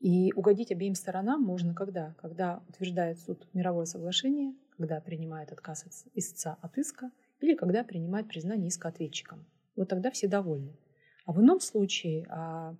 [0.00, 2.14] и угодить обеим сторонам можно когда?
[2.18, 7.10] Когда утверждает суд мировое соглашение, когда принимает отказ истца от иска
[7.40, 9.44] или когда принимает признание иска ответчиком.
[9.74, 10.76] Вот тогда все довольны.
[11.24, 12.76] А в ином случае а, э,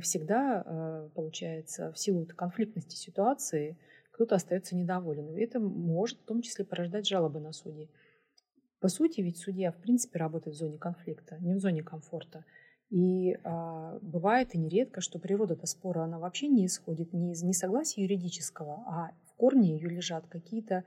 [0.00, 3.78] всегда, а, получается, в силу конфликтности ситуации
[4.10, 5.28] кто-то остается недоволен.
[5.36, 7.90] И это может в том числе порождать жалобы на судей.
[8.80, 12.44] По сути, ведь судья в принципе работает в зоне конфликта, не в зоне комфорта.
[12.90, 17.42] И а, бывает и нередко, что природа до спора она вообще не исходит не из
[17.42, 20.84] несогласия юридического, а в корне ее лежат какие-то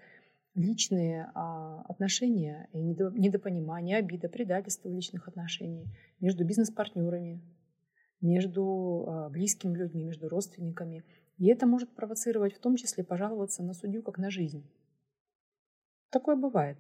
[0.56, 5.88] личные а, отношения, и недопонимание, обида, предательство в личных отношениях
[6.20, 7.42] между бизнес-партнерами,
[8.22, 11.04] между а, близкими людьми, между родственниками.
[11.38, 14.64] И это может провоцировать в том числе пожаловаться на судью как на жизнь.
[16.10, 16.78] Такое бывает.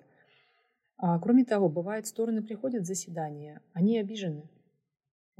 [0.97, 4.49] А, кроме того, бывает, стороны приходят в заседание, они обижены–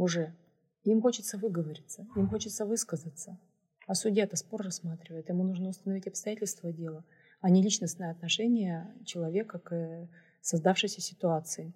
[0.01, 0.35] уже.
[0.83, 3.39] Им хочется выговориться, им хочется высказаться.
[3.87, 7.05] А судья-то спор рассматривает, ему нужно установить обстоятельства дела,
[7.39, 10.09] а не личностное отношение человека к
[10.41, 11.73] создавшейся ситуации.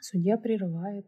[0.00, 1.06] Судья прерывает,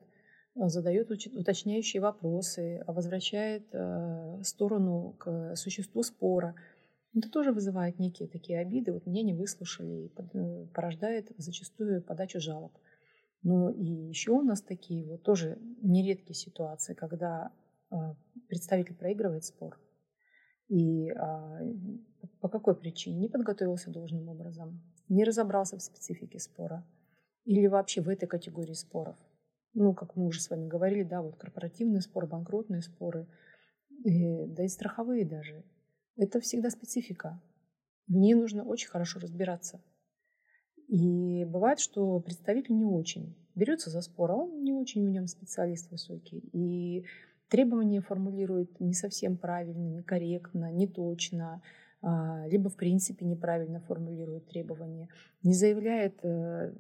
[0.54, 6.54] задает уточняющие вопросы, возвращает э, сторону к существу спора.
[7.14, 8.92] Это тоже вызывает некие такие обиды.
[8.92, 12.72] Вот меня не выслушали и э, порождает зачастую подачу жалоб.
[13.42, 17.50] Ну и еще у нас такие вот тоже нередкие ситуации, когда
[17.90, 18.14] а,
[18.48, 19.78] представитель проигрывает спор.
[20.68, 21.58] И а,
[22.40, 23.18] по какой причине?
[23.18, 26.86] Не подготовился должным образом, не разобрался в специфике спора
[27.44, 29.16] или вообще в этой категории споров.
[29.74, 33.26] Ну, как мы уже с вами говорили, да, вот корпоративный спор, банкротные споры,
[34.04, 35.64] и, да и страховые даже.
[36.16, 37.40] Это всегда специфика.
[38.06, 39.82] В ней нужно очень хорошо разбираться.
[40.88, 45.26] И бывает, что представитель не очень берется за спор, а он не очень в нем
[45.26, 46.38] специалист высокий.
[46.52, 47.06] И
[47.48, 51.62] требования формулирует не совсем правильно, некорректно, не точно,
[52.02, 55.08] а, либо в принципе неправильно формулирует требования,
[55.42, 56.72] не заявляет э,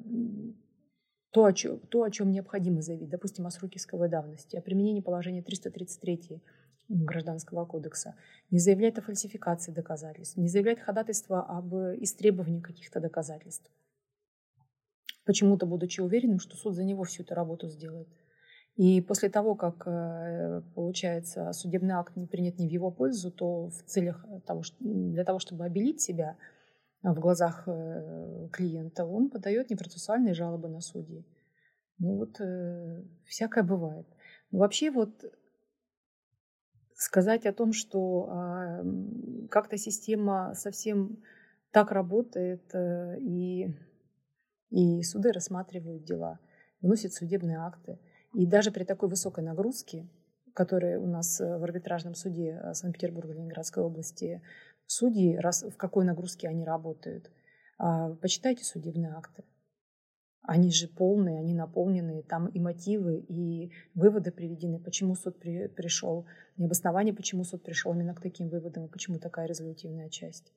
[1.32, 5.00] то, о чем, то, о чем необходимо заявить, допустим, о сроке исковой давности, о применении
[5.00, 6.40] положения 333
[6.88, 8.14] Гражданского кодекса,
[8.50, 13.70] не заявляет о фальсификации доказательств, не заявляет ходатайство об истребовании каких-то доказательств
[15.24, 18.08] почему-то будучи уверенным, что суд за него всю эту работу сделает.
[18.76, 23.68] И после того, как, э, получается, судебный акт не принят не в его пользу, то
[23.68, 26.36] в целях того, для того, чтобы обелить себя
[27.02, 31.26] в глазах э, клиента, он подает непроцессуальные жалобы на судьи.
[31.98, 34.06] Ну вот, э, всякое бывает.
[34.50, 35.24] Но вообще вот
[36.94, 38.84] сказать о том, что а,
[39.50, 41.18] как-то система совсем
[41.72, 43.74] так работает и
[44.72, 46.40] и суды рассматривают дела,
[46.80, 47.98] выносят судебные акты.
[48.32, 50.08] И даже при такой высокой нагрузке,
[50.54, 54.40] которая у нас э, в арбитражном суде э, Санкт-Петербурга, Ленинградской области,
[54.86, 57.30] судьи, раз, в какой нагрузке они работают,
[57.78, 59.44] а, почитайте судебные акты.
[60.42, 66.26] Они же полные, они наполнены, там и мотивы, и выводы приведены, почему суд при, пришел,
[66.56, 70.52] и обоснование, почему суд пришел именно к таким выводам, и почему такая резолютивная часть.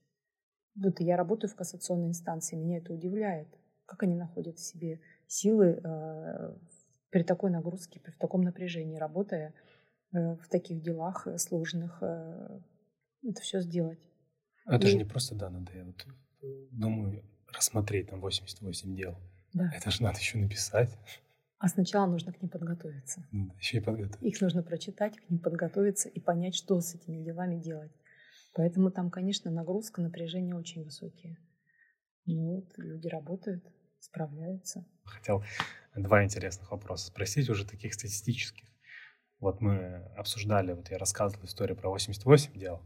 [0.75, 3.47] Вот я работаю в кассационной инстанции, меня это удивляет.
[3.85, 6.55] Как они находят в себе силы э,
[7.11, 9.53] при такой нагрузке, при таком напряжении, работая
[10.13, 12.59] э, в таких делах э, сложных, э,
[13.23, 13.99] это все сделать.
[14.65, 14.89] Это И...
[14.91, 16.05] же не просто, да, надо, я вот
[16.41, 19.17] э, думаю, рассмотреть там 88 дел.
[19.53, 19.71] Да.
[19.73, 20.97] Это же надо еще написать.
[21.57, 23.25] А сначала нужно к ним подготовиться.
[23.31, 24.25] Ну, еще и подготовиться.
[24.25, 27.91] Их нужно прочитать, к ним подготовиться и понять, что с этими делами делать.
[28.53, 31.37] Поэтому там, конечно, нагрузка, напряжение очень высокие.
[32.25, 33.63] Ну, вот, люди работают,
[33.99, 34.85] справляются.
[35.05, 35.43] Хотел
[35.95, 38.67] два интересных вопроса спросить, уже таких статистических.
[39.39, 42.81] Вот мы обсуждали, вот я рассказывал историю про 88 дел.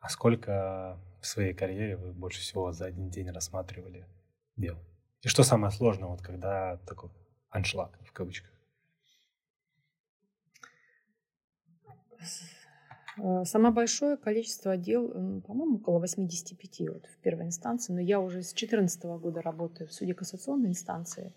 [0.00, 4.06] А сколько в своей карьере вы больше всего за один день рассматривали
[4.56, 4.76] дел?
[5.22, 7.10] И что самое сложное, вот когда такой
[7.50, 8.52] аншлаг в кавычках?
[13.18, 15.08] Э, самое большое количество дел,
[15.42, 19.92] по-моему, около 85 вот в первой инстанции, но я уже с 2014 года работаю в
[19.92, 21.34] суде кассационной инстанции.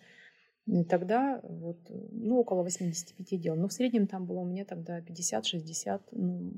[0.68, 3.56] И тогда вот, ну, около 85 дел.
[3.56, 6.54] Но в среднем там было у меня тогда 50-60, ну,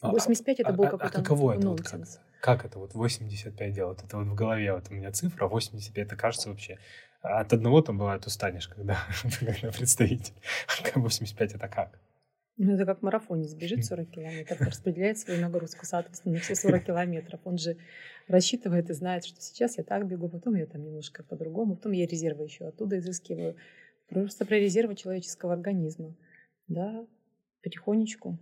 [0.00, 2.00] 85 а, это был а, какой-то а каково это вот как,
[2.40, 3.88] как это вот 85 дел?
[3.88, 6.78] Вот это вот в голове вот у меня цифра 85, это кажется вообще
[7.22, 8.98] от одного там бывает устанешь, когда,
[9.38, 10.34] когда представитель.
[10.94, 11.98] 85 это как?
[12.58, 17.40] Ну, это как марафонец бежит 40 километров, распределяет свою нагрузку, соответственно, на все 40 километров.
[17.44, 17.76] Он же
[18.28, 22.06] рассчитывает и знает, что сейчас я так бегу, потом я там немножко по-другому, потом я
[22.06, 23.56] резервы еще оттуда изыскиваю.
[24.08, 26.14] Просто про резервы человеческого организма.
[26.68, 27.04] Да,
[27.62, 28.38] потихонечку.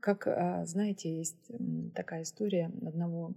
[0.00, 1.50] Как, а, знаете, есть
[1.94, 3.34] такая история одного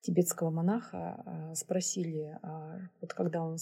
[0.00, 1.22] тибетского монаха.
[1.24, 3.58] А, спросили, а, вот когда он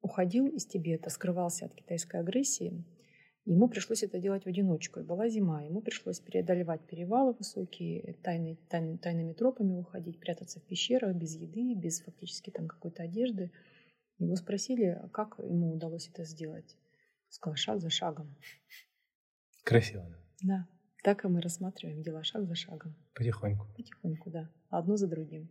[0.00, 2.84] уходил из Тибета, скрывался от китайской агрессии,
[3.48, 5.00] Ему пришлось это делать в одиночку.
[5.00, 5.62] И была зима.
[5.62, 11.72] Ему пришлось преодолевать перевалы высокие, тайны, тайны, тайными тропами уходить, прятаться в пещерах без еды,
[11.72, 13.50] без фактически там какой-то одежды.
[14.18, 16.76] Его спросили, как ему удалось это сделать.
[17.30, 18.36] Сказал, шаг за шагом.
[19.64, 20.17] Красиво.
[21.02, 22.94] Так и мы рассматриваем дела шаг за шагом.
[23.14, 23.66] Потихоньку.
[23.76, 24.50] Потихоньку, да.
[24.68, 25.50] Одно за другим.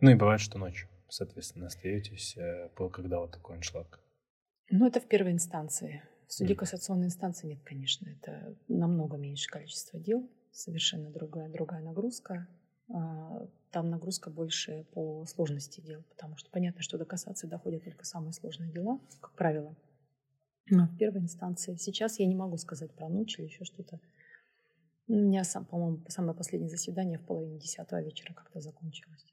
[0.00, 4.00] Ну и бывает, что ночью, соответственно, остаетесь, э, когда вот такой аншлаг.
[4.70, 6.02] Ну, это в первой инстанции.
[6.26, 8.08] В суде кассационной инстанции нет, конечно.
[8.08, 12.48] Это намного меньше количество дел, совершенно другая, другая нагрузка.
[12.88, 18.04] А, там нагрузка больше по сложности дел, потому что понятно, что до кассации доходят только
[18.04, 19.76] самые сложные дела, как правило.
[20.66, 21.76] В первой инстанции.
[21.76, 24.00] Сейчас я не могу сказать про ночь или еще что-то.
[25.08, 29.26] У меня, сам, по-моему, самое последнее заседание в половине десятого вечера как-то закончилось.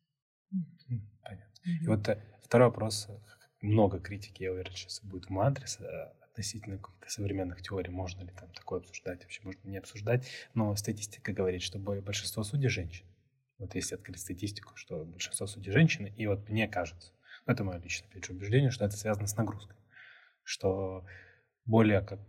[1.22, 1.46] Понятно.
[1.66, 1.84] Mm-hmm.
[1.84, 3.08] И вот э, второй вопрос.
[3.62, 8.22] Много критики, я уверен, сейчас будет в мой адрес э, относительно каких-то современных теорий, можно
[8.22, 13.06] ли там такое обсуждать, вообще можно не обсуждать, но статистика говорит, что большинство судей женщин.
[13.58, 17.12] Вот если открыть статистику, что большинство судей женщины, и вот мне кажется,
[17.46, 19.76] это мое личное, опять же, убеждение, что это связано с нагрузкой,
[20.50, 21.06] что
[21.66, 22.20] более как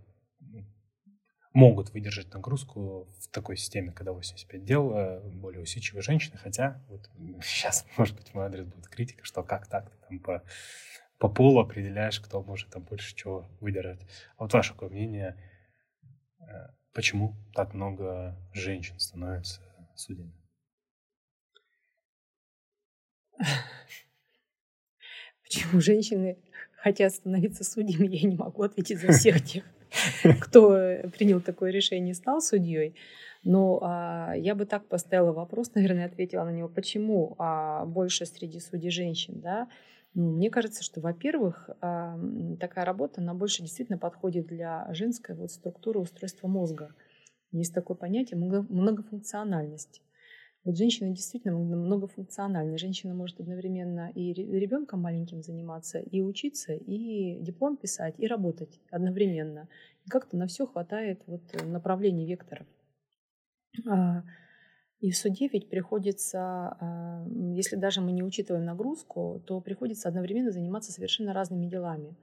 [1.54, 7.10] могут выдержать нагрузку в такой системе, когда 85 дел, э, более усидчивые женщины, хотя вот
[7.42, 10.44] сейчас, может быть, мой адрес будет критика, что как так, ты там по
[11.18, 14.00] по полу определяешь, кто может там больше чего выдержать.
[14.36, 15.36] А вот ваше какое мнение,
[16.40, 16.44] э,
[16.92, 19.60] почему так много женщин становятся
[19.96, 20.32] судьями?
[25.42, 26.38] Почему женщины
[26.82, 29.64] хотят становиться судьями, я не могу ответить за всех тех,
[30.40, 30.70] кто
[31.16, 32.94] принял такое решение и стал судьей.
[33.42, 38.60] Но а, я бы так поставила вопрос, наверное, ответила на него, почему а, больше среди
[38.60, 39.68] судей женщин, да?
[40.12, 46.00] Ну, мне кажется, что, во-первых, такая работа, она больше действительно подходит для женской вот структуры
[46.00, 46.92] устройства мозга.
[47.52, 50.02] Есть такое понятие многофункциональность.
[50.64, 52.76] Вот женщина действительно многофункциональна.
[52.76, 59.68] Женщина может одновременно и ребенком маленьким заниматься, и учиться, и диплом писать, и работать одновременно.
[60.04, 62.66] И как-то на все хватает вот направлений векторов.
[63.88, 64.22] А,
[65.00, 70.50] и в суде ведь приходится, а, если даже мы не учитываем нагрузку, то приходится одновременно
[70.50, 72.16] заниматься совершенно разными делами.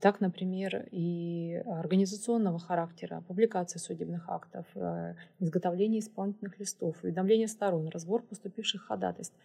[0.00, 8.22] Так, например, и организационного характера, публикация судебных актов, э, изготовление исполнительных листов, уведомление сторон, разбор
[8.22, 9.36] поступивших ходатайств.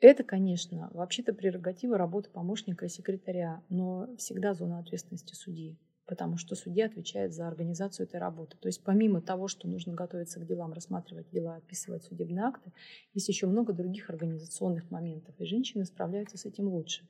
[0.00, 6.56] Это, конечно, вообще-то прерогатива работы помощника и секретаря, но всегда зона ответственности судьи потому что
[6.56, 8.56] судья отвечает за организацию этой работы.
[8.58, 12.72] То есть помимо того, что нужно готовиться к делам, рассматривать дела, описывать судебные акты,
[13.14, 17.08] есть еще много других организационных моментов, и женщины справляются с этим лучше.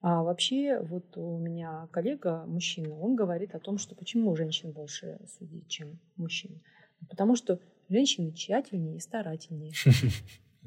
[0.00, 5.18] А вообще, вот у меня коллега, мужчина, он говорит о том, что почему женщин больше
[5.26, 6.62] судить, чем мужчин.
[7.08, 9.72] Потому что женщины тщательнее и старательнее.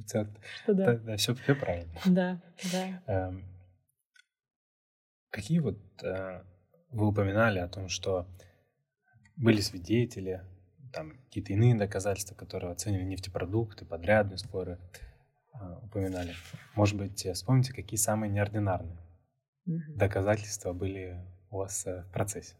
[0.06, 0.96] Что да.
[0.98, 1.94] Да, все, правильно.
[2.06, 2.42] Да,
[2.74, 3.04] да.
[3.06, 3.46] Эм,
[5.30, 6.44] какие вот э,
[6.90, 8.26] вы упоминали о том, что
[9.36, 10.44] были свидетели,
[10.92, 14.80] там какие-то иные доказательства, которые оценили нефтепродукты, подрядные споры,
[15.54, 16.34] э, упоминали.
[16.76, 18.98] Может быть, вспомните, какие самые неординарные
[19.66, 22.56] доказательства были у вас э, в процессе?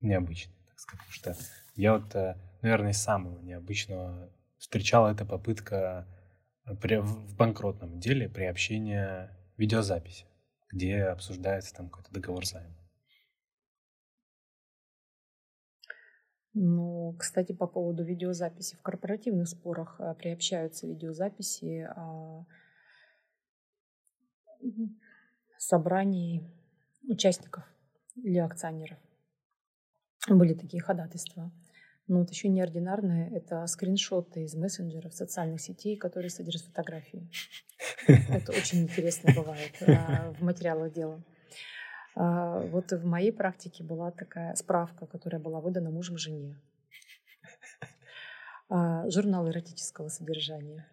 [0.00, 1.06] Необычные, так сказать.
[1.06, 1.36] Потому что
[1.74, 2.14] я вот,
[2.62, 4.32] наверное, из самого необычного
[4.62, 6.06] встречала эта попытка
[6.64, 10.26] э, при, в банкротном деле приобщения видеозаписи,
[10.70, 12.76] где обсуждается там какой-то договор займа.
[16.54, 18.76] Ну, кстати, по поводу видеозаписи.
[18.76, 22.44] В корпоративных спорах э, приобщаются видеозаписи а,
[25.62, 26.42] собраний
[27.08, 27.64] участников
[28.16, 28.98] или акционеров.
[30.28, 31.52] Были такие ходатайства.
[32.08, 37.30] Но вот еще неординарное– это скриншоты из мессенджеров, социальных сетей, которые содержат фотографии.
[38.06, 41.22] Это очень интересно бывает а, в материалах дела.
[42.16, 46.58] А, вот в моей практике была такая справка, которая была выдана мужем жене.
[48.68, 50.86] А, журнал эротического содержания.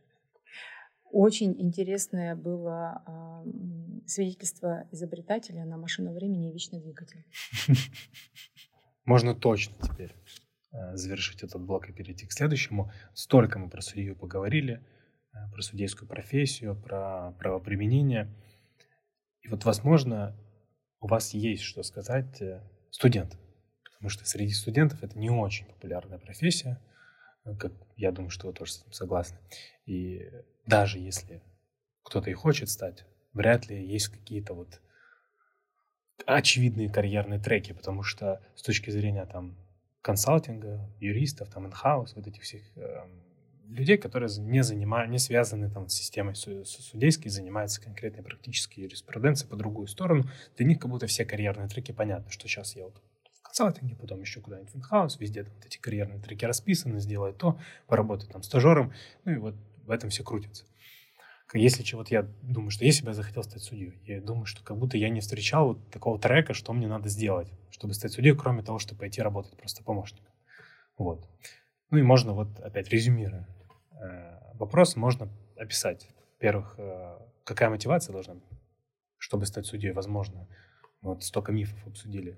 [1.12, 3.44] Очень интересное было
[4.06, 7.26] свидетельство изобретателя на машину времени и вечный двигатель.
[9.06, 10.14] Можно точно теперь.
[10.72, 12.92] Э, завершить этот блок и перейти к следующему.
[13.16, 14.84] Столько мы про судью поговорили,
[15.34, 18.30] э, про судейскую профессию, про правоприменение.
[19.42, 20.36] И вот, возможно,
[21.00, 23.40] у вас есть что сказать э, студентам,
[23.96, 26.80] потому что среди студентов это не очень популярная профессия,
[27.44, 29.40] как я думаю, что вы тоже с этим согласны.
[29.88, 30.22] И
[30.70, 31.42] даже если
[32.04, 33.04] кто-то и хочет стать,
[33.34, 34.80] вряд ли есть какие-то вот
[36.26, 39.58] очевидные карьерные треки, потому что с точки зрения там
[40.02, 43.04] консалтинга, юристов, там, инхаус, вот этих всех э,
[43.66, 49.56] людей, которые не, занимают, не связаны там, с системой судейской, занимаются конкретной практической юриспруденцией по
[49.56, 50.30] другую сторону.
[50.56, 53.02] Для них как будто все карьерные треки понятны, что сейчас я вот
[53.34, 57.38] в консалтинге, потом еще куда-нибудь в инхаус, везде там, вот эти карьерные треки расписаны, сделать
[57.38, 58.94] то, поработать там стажером,
[59.26, 59.56] ну и вот
[59.90, 60.66] в этом все крутится.
[61.54, 64.64] Если чего вот я думаю, что если бы я захотел стать судьей, я думаю, что
[64.64, 68.36] как будто я не встречал вот такого трека, что мне надо сделать, чтобы стать судьей,
[68.36, 70.32] кроме того, чтобы пойти работать просто помощником.
[70.98, 71.28] Вот.
[71.90, 73.48] Ну и можно вот опять резюмируя
[74.00, 75.28] э, вопрос, можно
[75.58, 76.08] описать.
[76.34, 78.44] Во-первых, э, какая мотивация должна быть,
[79.18, 80.48] чтобы стать судьей, возможно.
[81.02, 82.38] Вот столько мифов обсудили.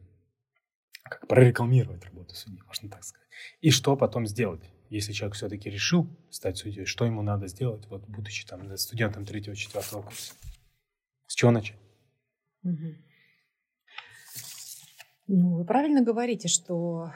[1.04, 3.28] Как прорекламировать работу судьи, можно так сказать.
[3.60, 8.08] И что потом сделать если человек все-таки решил стать судьей, что ему надо сделать, вот
[8.10, 10.34] будучи там студентом третьего, четвертого курса?
[11.28, 11.78] С чего начать?
[12.64, 12.96] Угу.
[15.28, 17.14] Ну, вы правильно говорите, что,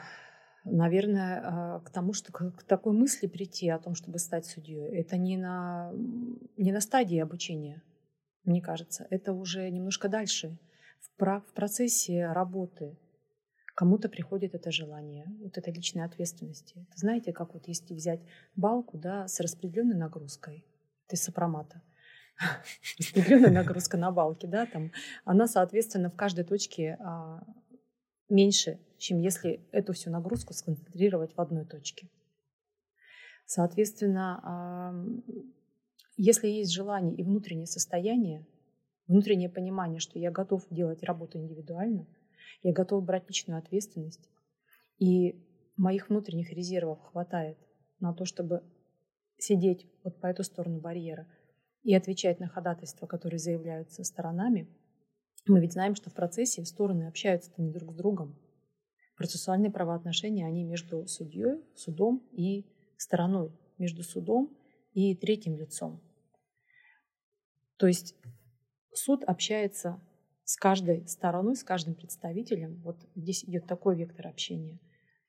[0.64, 5.18] наверное, а, к тому, что к такой мысли прийти о том, чтобы стать судьей, это
[5.18, 5.92] не на,
[6.56, 7.82] не на стадии обучения,
[8.44, 9.06] мне кажется.
[9.10, 10.56] Это уже немножко дальше,
[10.98, 12.96] в, в процессе работы
[13.76, 16.72] Кому-то приходит это желание, вот эта личная ответственность.
[16.74, 18.22] Это знаете, как вот если взять
[18.54, 20.64] балку да, с распределенной нагрузкой,
[21.04, 21.82] это из сопромата,
[22.98, 24.92] распределенная нагрузка на балке, да, там,
[25.26, 27.46] она, соответственно, в каждой точке а,
[28.30, 32.08] меньше, чем если эту всю нагрузку сконцентрировать в одной точке.
[33.44, 34.94] Соответственно, а,
[36.16, 38.46] если есть желание и внутреннее состояние,
[39.06, 42.06] внутреннее понимание, что я готов делать работу индивидуально–
[42.62, 44.28] я готова брать личную ответственность.
[44.98, 45.44] И
[45.76, 47.58] моих внутренних резервов хватает
[48.00, 48.62] на то, чтобы
[49.38, 51.28] сидеть вот по эту сторону барьера
[51.82, 54.68] и отвечать на ходатайства, которые заявляются сторонами.
[55.46, 58.36] Мы ведь знаем, что в процессе стороны общаются не друг с другом.
[59.16, 62.66] Процессуальные правоотношения, они между судьей, судом и
[62.96, 64.56] стороной, между судом
[64.92, 66.02] и третьим лицом.
[67.76, 68.14] То есть
[68.92, 70.00] суд общается
[70.46, 72.80] с каждой стороной, с каждым представителем.
[72.82, 74.78] Вот здесь идет такой вектор общения.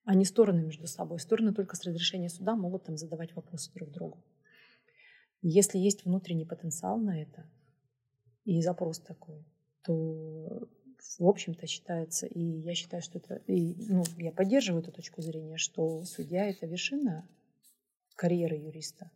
[0.05, 1.19] А не стороны между собой.
[1.19, 4.23] Стороны только с разрешения суда могут там задавать вопросы друг другу.
[5.41, 7.49] Если есть внутренний потенциал на это
[8.45, 9.43] и запрос такой,
[9.83, 10.69] то
[11.17, 15.57] в общем-то считается, и я считаю, что это, и, ну, я поддерживаю эту точку зрения,
[15.57, 17.27] что судья– это вершина
[18.15, 19.09] карьеры юриста.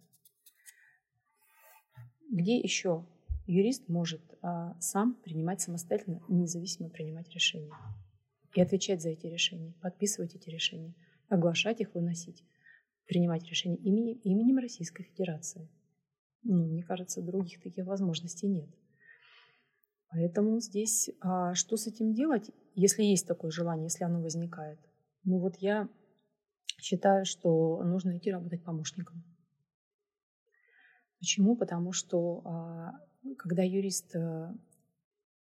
[2.31, 3.05] Где еще
[3.51, 7.73] юрист может а, сам принимать самостоятельно, независимо принимать решения.
[8.55, 10.93] И отвечать за эти решения, подписывать эти решения,
[11.29, 12.43] оглашать их, выносить,
[13.07, 15.69] принимать решения именем, именем Российской Федерации.
[16.43, 18.69] Ну, мне кажется, других таких возможностей нет.
[20.09, 24.79] Поэтому здесь а, что с этим делать, если есть такое желание, если оно возникает?
[25.23, 25.89] Ну вот я
[26.79, 29.23] считаю, что нужно идти работать помощником.
[31.19, 31.55] Почему?
[31.55, 32.91] Потому что а,
[33.37, 34.53] когда юрист э,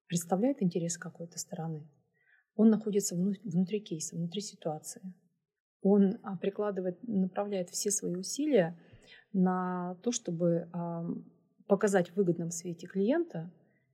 [0.06, 1.88] представляет интерес какой-то стороны,
[2.54, 5.00] он находится внутри кейса, внутри ситуации.
[5.80, 8.78] Он а, прикладывает, направляет все свои усилия
[9.32, 10.68] на то, чтобы
[11.66, 13.50] показать в выгодном свете клиента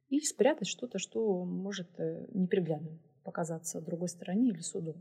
[0.09, 4.95] и спрятать что-то, что может э, неприглядным показаться другой стороне или суду.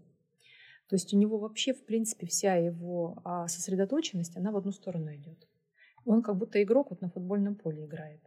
[0.87, 5.13] То есть у него вообще, в принципе, вся его а, сосредоточенность, она в одну сторону
[5.15, 5.47] идет.
[6.05, 8.21] Он как будто игрок вот на футбольном поле играет.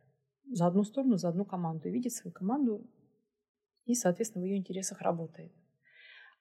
[0.51, 1.89] За одну сторону, за одну команду.
[1.89, 2.85] И видит свою команду
[3.87, 5.53] и, соответственно, в ее интересах работает.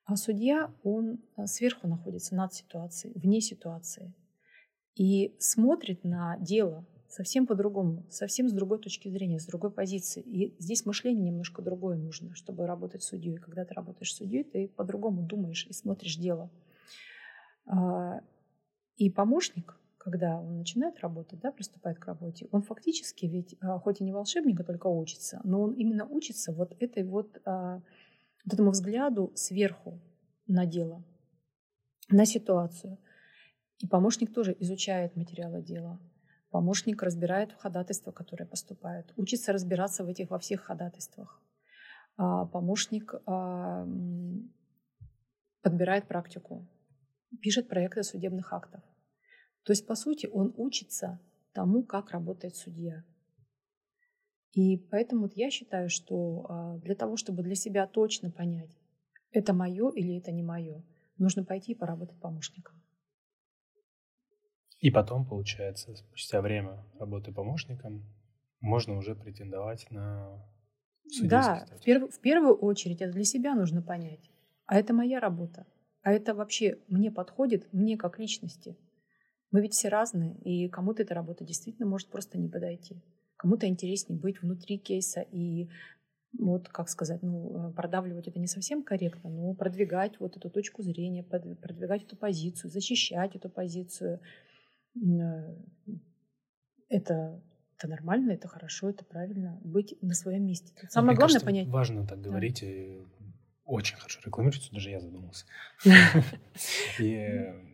[0.06, 4.14] А судья, он а, сверху находится над ситуацией, вне ситуации.
[4.96, 10.22] И смотрит на дело совсем по-другому, совсем с другой точки зрения, с другой позиции.
[10.22, 13.38] И здесь мышление немножко другое нужно, чтобы работать судьей.
[13.38, 16.50] Когда ты работаешь судьей, ты по-другому думаешь и смотришь дело.
[17.66, 18.22] А,
[18.98, 24.00] и помощник, когда он начинает работать, да, приступает к работе, он фактически ведь, а, хоть
[24.00, 27.82] и не волшебник, а только учится, но он именно учится вот этой вот, а,
[28.46, 30.00] вот этому взгляду сверху
[30.48, 31.04] на дело,
[32.10, 32.98] на ситуацию.
[33.80, 36.00] И помощник тоже изучает материалы дела.
[36.50, 41.42] Помощник разбирает ходатайства, которые поступают, учится разбираться в этих во всех ходатайствах.
[42.16, 43.14] А помощник
[45.62, 46.66] подбирает практику,
[47.42, 48.82] пишет проекты судебных актов.
[49.64, 51.20] То есть, по сути, он учится
[51.54, 53.04] тому, как работает судья.
[54.52, 58.76] И поэтому я считаю, что а, для того, чтобы для себя точно понять,
[59.32, 60.84] это мое или это не мое,
[61.18, 62.82] нужно пойти и поработать помощником.
[64.80, 68.06] И потом, получается, спустя время работы помощником,
[68.62, 70.44] можно уже претендовать на
[71.22, 74.32] Да, в, перв, в первую очередь это для себя нужно понять.
[74.66, 75.68] А это моя работа.
[76.02, 78.78] А это вообще мне подходит, мне как личности–
[79.52, 83.02] мы ведь все разные, и кому-то эта работа действительно может просто не подойти.
[83.38, 85.70] Кому-то интереснее быть внутри кейса и
[86.38, 91.24] вот, как сказать, ну, продавливать это не совсем корректно, но продвигать вот эту точку зрения,
[91.24, 94.20] продвигать эту позицию, защищать эту позицию.
[94.96, 95.56] Э,
[96.88, 97.42] это,
[97.78, 99.60] это нормально, это хорошо, это правильно.
[99.64, 100.72] Быть на своем месте.
[100.90, 101.68] Самое Мне главное кажется, понять.
[101.68, 102.68] Важно так говорить, да.
[102.68, 103.00] и
[103.66, 105.46] очень хорошо рекламируется, даже я задумался.
[107.00, 107.69] И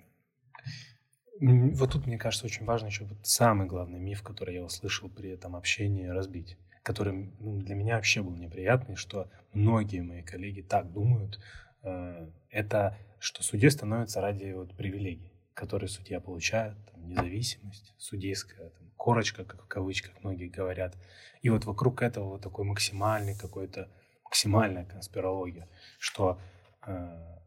[1.40, 5.30] вот тут, мне кажется, очень важно еще вот самый главный миф, который я услышал при
[5.30, 10.92] этом общении, разбить, который ну, для меня вообще был неприятный, что многие мои коллеги так
[10.92, 11.40] думают,
[11.84, 18.92] э, это что судьей становится ради вот привилегий, которые судья получает, там, независимость судейская, там,
[18.96, 20.96] корочка, как в кавычках многие говорят.
[21.42, 23.90] И вот вокруг этого вот такой максимальный какой-то,
[24.24, 25.68] максимальная конспирология,
[26.00, 26.40] что
[26.86, 27.38] э,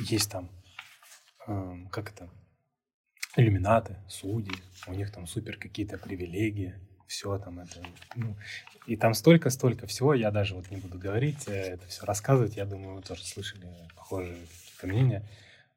[0.00, 0.50] есть там,
[1.46, 2.28] э, как это,
[3.38, 4.52] иллюминаты, судьи,
[4.86, 6.74] у них там супер какие-то привилегии,
[7.06, 7.82] все там это,
[8.16, 8.36] ну,
[8.86, 12.64] и там столько-столько всего, я даже вот не буду говорить, э, это все рассказывать, я
[12.64, 13.66] думаю, вы тоже слышали
[13.96, 14.36] похожие
[14.82, 15.22] мнения,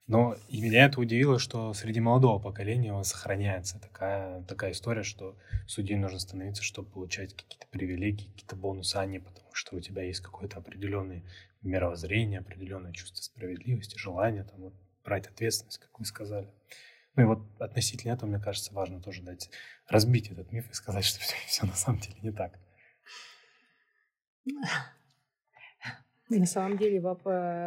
[0.07, 5.37] но и меня это удивило, что среди молодого поколения сохраняется такая, такая история, что
[5.67, 10.03] судьей нужно становиться, чтобы получать какие-то привилегии, какие-то бонусы, а не потому, что у тебя
[10.03, 11.23] есть какое-то определенное
[11.61, 14.73] мировоззрение, определенное чувство справедливости, желание там, вот,
[15.05, 16.49] брать ответственность, как вы сказали.
[17.15, 19.49] Ну и вот относительно этого, мне кажется, важно тоже дать
[19.87, 22.59] разбить этот миф и сказать, что все, все на самом деле не так.
[26.29, 27.01] На самом деле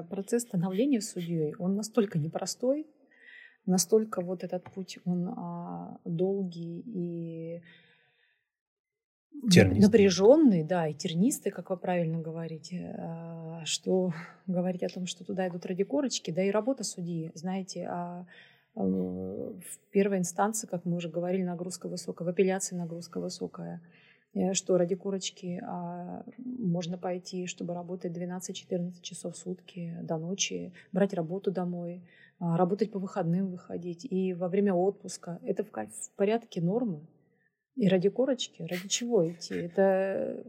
[0.09, 2.87] процесс становления судьей, он настолько непростой,
[3.67, 7.63] настолько вот этот путь, он а, долгий и
[9.51, 9.83] тернистый.
[9.83, 14.15] напряженный, да, и тернистый, как вы правильно говорите, а, что
[14.47, 18.27] говорить о том, что туда идут ради корочки, да и работа судьи, знаете, а Э,
[18.75, 23.81] в первой инстанции, как мы уже говорили, нагрузка высокая, в апелляции нагрузка высокая,
[24.35, 30.73] э, что ради курочки а, можно пойти, чтобы работать 12-14 часов в сутки до ночи,
[30.93, 32.03] брать работу домой,
[32.41, 35.39] а, работать по выходным выходить и во время отпуска.
[35.45, 35.71] Это в,
[36.17, 37.07] порядке нормы.
[37.77, 39.55] И ради корочки, ради чего идти?
[39.55, 40.45] Это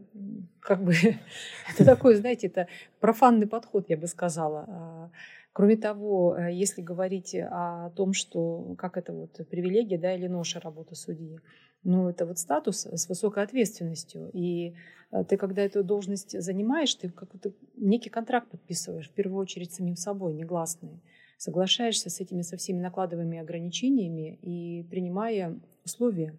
[0.60, 0.92] как бы,
[1.72, 2.68] это такой, знаете, это
[3.00, 5.10] профанный подход, я бы сказала.
[5.56, 10.60] Кроме того, э, если говорить о том, что как это вот привилегия да, или ноша
[10.60, 11.40] работы судьи,
[11.82, 14.28] ну, это вот статус с высокой ответственностью.
[14.34, 14.74] И
[15.12, 19.96] э, ты, когда эту должность занимаешь, ты какой-то некий контракт подписываешь, в первую очередь самим
[19.96, 21.00] собой, негласный.
[21.38, 26.38] Соглашаешься с этими со всеми накладываемыми ограничениями и принимая условия,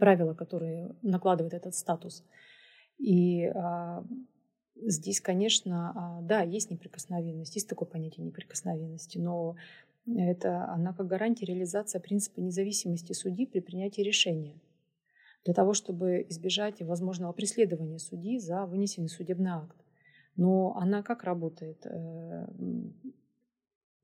[0.00, 2.24] правила, которые накладывает этот статус.
[2.98, 4.04] И а,
[4.82, 9.56] Здесь, конечно, а, да, есть неприкосновенность, есть такое понятие неприкосновенности, но
[10.06, 14.54] это она как гарантия реализации принципа независимости судьи при принятии решения.
[15.44, 19.76] для того, чтобы избежать возможного преследования судьи за вынесенный судебный акт.
[20.34, 21.86] Но она как работает?
[21.86, 22.48] Э,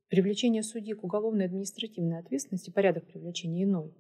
[0.09, 3.93] привлечение судьи к уголовной административной ответственности, порядок привлечения иной.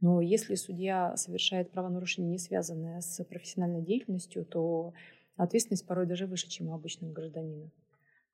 [0.00, 4.92] Но если судья совершает правонарушение, не связанное с профессиональной деятельностью, то
[5.42, 7.70] ответственность порой даже выше, чем у обычного гражданина.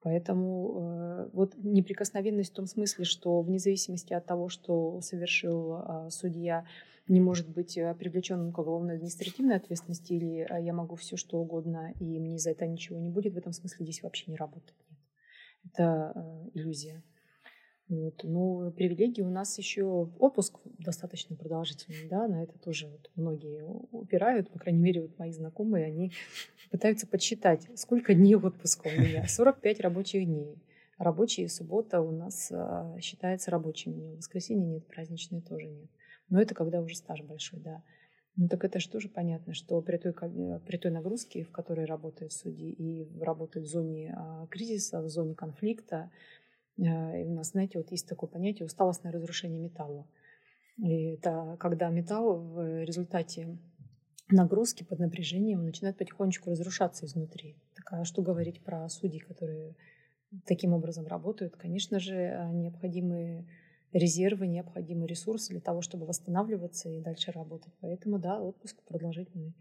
[0.03, 6.11] Поэтому э, вот неприкосновенность в том смысле, что вне зависимости от того, что совершил э,
[6.11, 6.65] судья,
[7.09, 11.39] не может быть э, привлеченным к уголовной административной ответственности, или э, я могу все что
[11.39, 14.77] угодно, и мне за это ничего не будет, в этом смысле здесь вообще не работает.
[14.91, 15.01] Нет.
[15.73, 17.03] Это э, иллюзия.
[17.89, 18.25] Вот.
[18.25, 19.85] Но привилегии у нас еще
[20.19, 23.63] отпуск достаточно продолжительный, да, на это тоже вот многие
[23.93, 26.13] упирают, по крайней мере, вот мои знакомые, они
[26.71, 29.25] пытаются подсчитать, сколько дней отпуска у меня.
[29.29, 30.57] 45 рабочих дней.
[30.99, 34.17] Рабочие суббота у нас а, считается рабочим днем.
[34.17, 35.91] Воскресенье нет, праздничные тоже нет.
[36.29, 37.83] Но это когда уже стаж большой, да.
[38.35, 42.33] Ну так это же тоже понятно, что при той, при той нагрузке, в которой работают
[42.33, 46.46] судьи, и работают в зоне а, кризиса, в зоне конфликта, Э,
[46.77, 50.07] и у нас, знаете, вот есть такое понятие усталостное разрушение металла.
[50.79, 53.59] И это когда металл в результате
[54.29, 57.57] нагрузки под напряжением начинает потихонечку разрушаться изнутри.
[57.75, 59.77] Так а что говорить про судей, которые
[60.47, 61.57] таким образом работают?
[61.57, 63.47] Конечно же, э, необходимые
[63.93, 67.73] резервы, необходимые ресурсы для того, чтобы восстанавливаться и дальше работать.
[67.81, 69.55] Поэтому, да, отпуск продолжительный.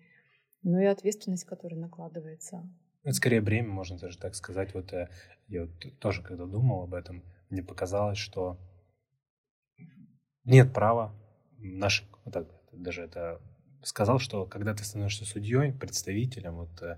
[0.63, 2.68] Ну и ответственность, которая накладывается.
[3.06, 4.74] Это скорее бремя, можно даже так сказать.
[4.74, 5.10] Вот э,
[5.47, 8.58] я вот тоже, когда думал об этом, мне показалось, что
[10.43, 11.14] нет права
[11.60, 13.39] наших, вот так даже это
[13.84, 16.97] сказал, что когда ты становишься судьей, представителем, вот э,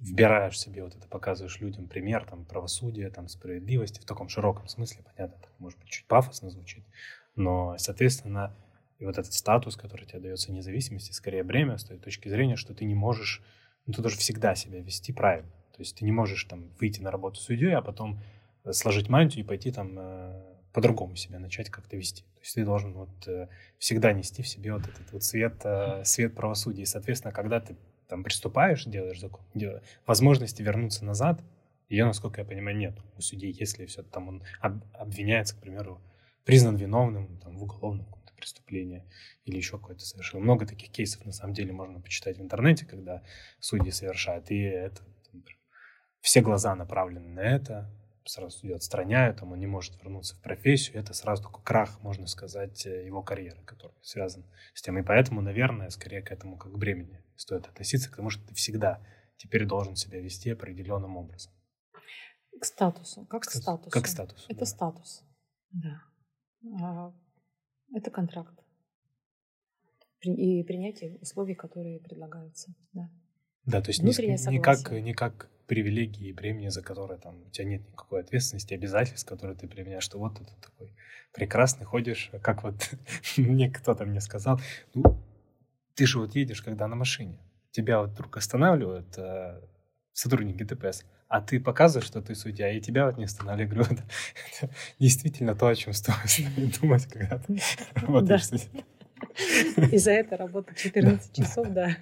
[0.00, 5.04] вбираешь себе вот это, показываешь людям пример там правосудия, там справедливости в таком широком смысле,
[5.04, 6.84] понятно, так, может быть, чуть пафосно звучит,
[7.36, 8.56] но, соответственно,
[8.98, 12.74] и вот этот статус, который тебе дается независимости, скорее бремя с той точки зрения, что
[12.74, 13.42] ты не можешь
[13.86, 15.50] ну, ты должен всегда себя вести правильно.
[15.72, 18.20] То есть ты не можешь там выйти на работу судьей, а потом
[18.64, 22.22] э, сложить мантию и пойти там э, по-другому себя начать как-то вести.
[22.22, 25.64] То есть ты должен вот э, всегда нести в себе вот этот вот свет,
[26.04, 26.82] свет правосудия.
[26.82, 27.76] И, соответственно, когда ты
[28.08, 29.44] там приступаешь, делаешь закон,
[30.06, 31.42] возможности вернуться назад,
[31.88, 34.42] ее, насколько я понимаю, нет у судей, если все там он
[34.92, 36.00] обвиняется, к примеру,
[36.44, 38.06] признан виновным там, в уголовном
[38.44, 39.06] преступление
[39.44, 40.38] или еще какое-то совершил.
[40.38, 43.22] Много таких кейсов на самом деле можно почитать в интернете, когда
[43.58, 45.58] судьи совершают, и это например,
[46.20, 47.90] все глаза направлены на это,
[48.26, 52.26] сразу судью отстраняют, там он не может вернуться в профессию, это сразу такой крах, можно
[52.26, 54.98] сказать, э, его карьеры, который связан с тем.
[54.98, 59.00] И поэтому, наверное, скорее к этому как к бремени стоит относиться, потому что ты всегда
[59.36, 61.52] теперь должен себя вести определенным образом.
[62.60, 63.90] К статусу, как к статусу.
[63.90, 64.46] Как к статусу.
[64.48, 64.66] Это да.
[64.66, 65.24] статус,
[65.70, 66.02] да.
[67.94, 68.54] А это контракт.
[70.22, 72.74] И принятие условий, которые предлагаются.
[72.92, 73.08] Да,
[73.66, 74.10] да то есть не,
[74.50, 78.74] не, как, не как привилегии и премии, за которые там у тебя нет никакой ответственности,
[78.74, 80.94] обязательств, которые ты применяешь, что вот ты такой
[81.32, 82.74] прекрасный ходишь, как вот
[83.36, 84.60] мне кто-то мне сказал,
[84.94, 85.22] ну,
[85.94, 87.38] ты же вот едешь, когда на машине,
[87.70, 89.16] тебя вот вдруг останавливают
[90.14, 93.72] сотрудники ДПС, а ты показываешь, что ты судья, и тебя вот не останавливают.
[93.72, 94.04] Говорю, это,
[94.62, 97.60] это действительно то, о чем стоит думать, когда ты
[97.94, 98.84] работаешь судьей.
[99.90, 101.96] И за это работать 14 часов, да.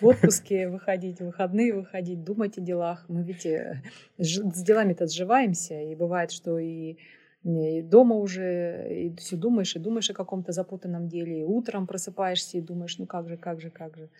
[0.00, 3.04] В отпуске выходить, в выходные выходить, думать о делах.
[3.08, 3.82] Мы ведь э,
[4.18, 6.98] с делами-то сживаемся, и бывает, что и
[7.44, 12.58] и дома уже и все думаешь, и думаешь о каком-то запутанном деле, и утром просыпаешься
[12.58, 14.10] и думаешь, ну как же, как же, как же.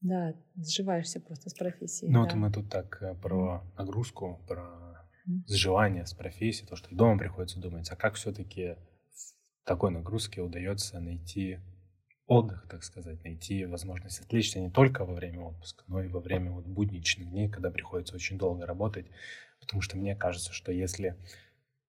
[0.00, 2.10] Да, сживаешься просто с профессией.
[2.10, 2.24] Ну да.
[2.24, 5.06] вот мы тут так э, про нагрузку, про
[5.46, 8.76] сживание с профессией, то, что дома приходится думать, а как все-таки
[9.62, 11.60] в такой нагрузке удается найти
[12.26, 16.52] отдых, так сказать, найти возможность отвлечься не только во время отпуска, но и во время
[16.52, 19.06] вот будничных дней, когда приходится очень долго работать,
[19.60, 21.16] потому что мне кажется, что если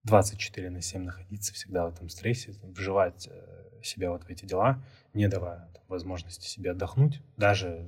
[0.06, 4.82] 24 на 7 находиться всегда в этом стрессе, вживать э, себя вот в эти дела,
[5.12, 7.86] не давая возможности себе отдохнуть, даже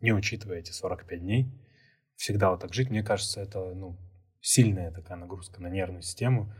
[0.00, 1.50] не учитывая эти 45 дней,
[2.16, 3.96] всегда вот так жить, мне кажется, это ну,
[4.40, 6.52] сильная такая нагрузка на нервную систему,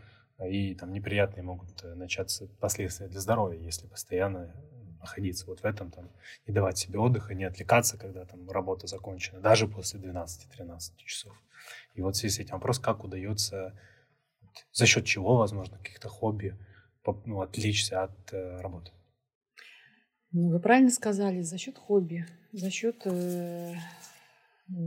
[0.42, 4.54] и там неприятные могут э, начаться последствия для здоровья, если постоянно
[5.00, 6.10] находиться вот в этом, там,
[6.46, 11.36] не давать себе отдыха, не отвлекаться, когда там работа закончена, даже после 12-13 часов.
[11.92, 13.78] И вот в связи с этим вопрос, как удается
[14.72, 16.56] за счет чего, возможно, каких-то хобби,
[17.24, 18.90] ну, отвлечься от э, работы?
[20.32, 23.74] Ну, вы правильно сказали, за счет хобби, за счет э,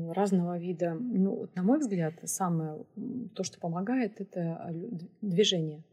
[0.09, 0.93] разного вида.
[0.93, 2.85] Ну, вот, на мой взгляд, самое
[3.35, 4.73] то, что помогает, это
[5.21, 5.83] движение.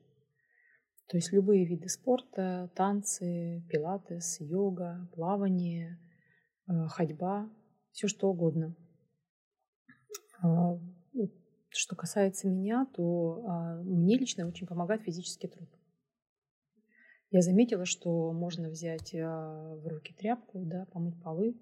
[1.09, 6.01] То есть любые виды спорта, танцы, пилатес, йога, плавание,
[6.66, 7.51] э, ходьба,
[7.92, 8.74] все что угодно.
[11.76, 15.68] Что касается меня, то а, мне лично очень помогает физический труд.
[17.30, 21.60] Я заметила, что можно взять а, в руки тряпку, да, помыть полы,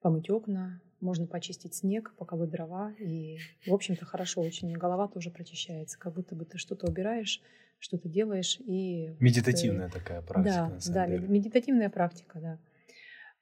[0.00, 2.92] помыть окна, можно почистить снег, пока вы дрова.
[2.98, 4.72] И, в общем-то, хорошо очень.
[4.72, 7.42] Голова тоже прочищается, как будто бы ты что-то убираешь,
[7.78, 8.60] что-то делаешь.
[8.60, 10.00] И Медитативная ты...
[10.00, 11.28] такая практика, да, на самом да, деле.
[11.28, 12.58] медитативная практика, да.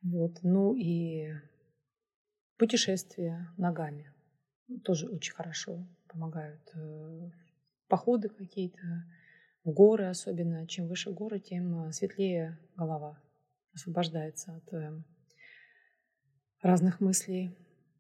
[0.03, 0.39] Вот.
[0.43, 1.33] Ну и
[2.57, 4.13] путешествия ногами
[4.85, 6.61] тоже очень хорошо помогают.
[6.75, 7.31] Э,
[7.89, 9.05] походы какие-то,
[9.65, 10.67] в горы особенно.
[10.67, 13.21] Чем выше горы, тем э, светлее голова
[13.75, 15.03] освобождается от э,
[16.63, 17.57] разных мыслей.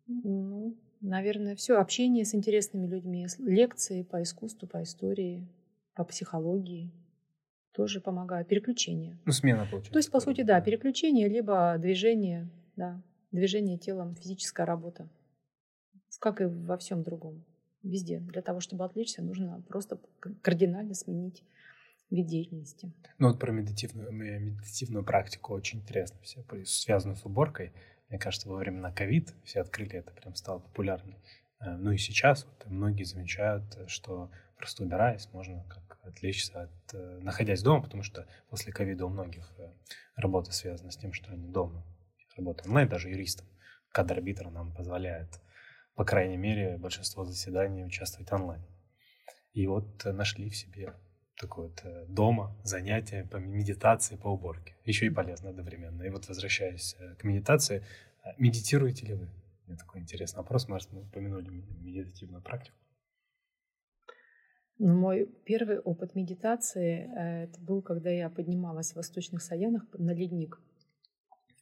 [0.07, 1.78] Ну, наверное, все.
[1.78, 5.49] Общение с интересными людьми, лекции по искусству, по истории,
[5.95, 6.93] по психологии
[7.73, 8.49] тоже помогают.
[8.49, 9.19] Переключение.
[9.24, 9.93] Ну, смена получается.
[9.93, 15.09] То есть, по сути, да, переключение, либо движение, да, движение телом, физическая работа.
[16.20, 17.45] Как и во всем другом.
[17.85, 18.19] Везде.
[18.19, 20.01] Для того, чтобы отвлечься, нужно просто
[20.43, 21.44] кардинально сменить
[22.11, 22.93] вид деятельности.
[23.19, 27.73] Ну вот про медитативную, медитативную практику очень интересно все, связано с уборкой.
[28.09, 31.16] Мне кажется, во времена ковид все открыли это, прям стало популярным.
[31.61, 37.19] Э, ну и сейчас вот, многие замечают, что просто убираясь, можно как отвлечься от, э,
[37.20, 39.70] находясь дома, потому что после ковида у многих э,
[40.16, 41.85] работа связана с тем, что они дома.
[42.36, 43.47] Работа онлайн, даже юристам.
[43.90, 45.40] Кадр арбитр нам позволяет,
[45.95, 48.62] по крайней мере, большинство заседаний участвовать онлайн.
[49.53, 50.95] И вот нашли в себе
[51.41, 54.75] такое вот дома занятие по медитации, по уборке.
[54.85, 56.03] Еще и полезно одновременно.
[56.03, 57.85] И вот возвращаясь к медитации,
[58.39, 59.29] медитируете ли вы?
[59.66, 60.69] Мне такой интересный вопрос.
[60.69, 61.49] Может, мы упомянули
[61.81, 62.77] медитативную практику.
[64.79, 70.12] Ну, мой первый опыт медитации э, это был, когда я поднималась в Восточных Саянах на
[70.12, 70.61] ледник.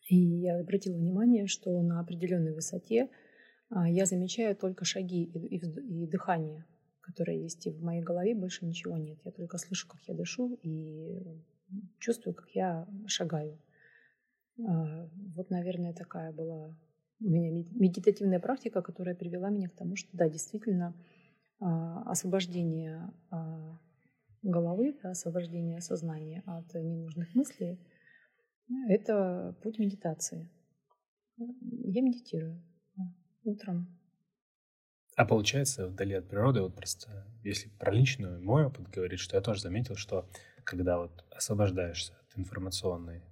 [0.08, 3.10] И я обратила внимание, что на определенной высоте
[3.86, 6.66] я замечаю только шаги и, дыхание,
[7.00, 7.66] которое есть.
[7.66, 9.18] И в моей голове больше ничего нет.
[9.24, 11.42] Я только слышу, как я дышу и
[11.98, 13.58] чувствую, как я шагаю.
[14.58, 16.76] А, вот, наверное, такая была
[17.20, 20.94] у меня медитативная практика, которая привела меня к тому, что да, действительно
[21.60, 23.78] а, освобождение а,
[24.42, 27.78] головы, освобождение сознания от ненужных мыслей–
[28.88, 30.50] это путь медитации.
[31.36, 32.62] Я медитирую
[33.44, 33.98] утром.
[35.16, 39.42] А получается, вдали от природы, вот просто, если про личную, мой опыт говорит, что я
[39.42, 40.28] тоже заметил, что
[40.64, 43.22] когда вот освобождаешься от информационной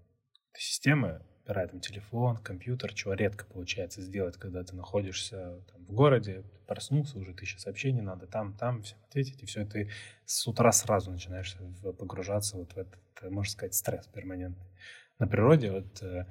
[0.52, 6.44] системы, опирая там телефон, компьютер, чего редко получается сделать, когда ты находишься там, в городе,
[6.66, 9.90] проснулся, уже тысяча сообщений надо там, там, всем ответить, и все, ты
[10.26, 11.56] с утра сразу начинаешь
[11.98, 14.70] погружаться вот в этот, можно сказать, стресс перманентный.
[15.18, 16.26] На природе вот э,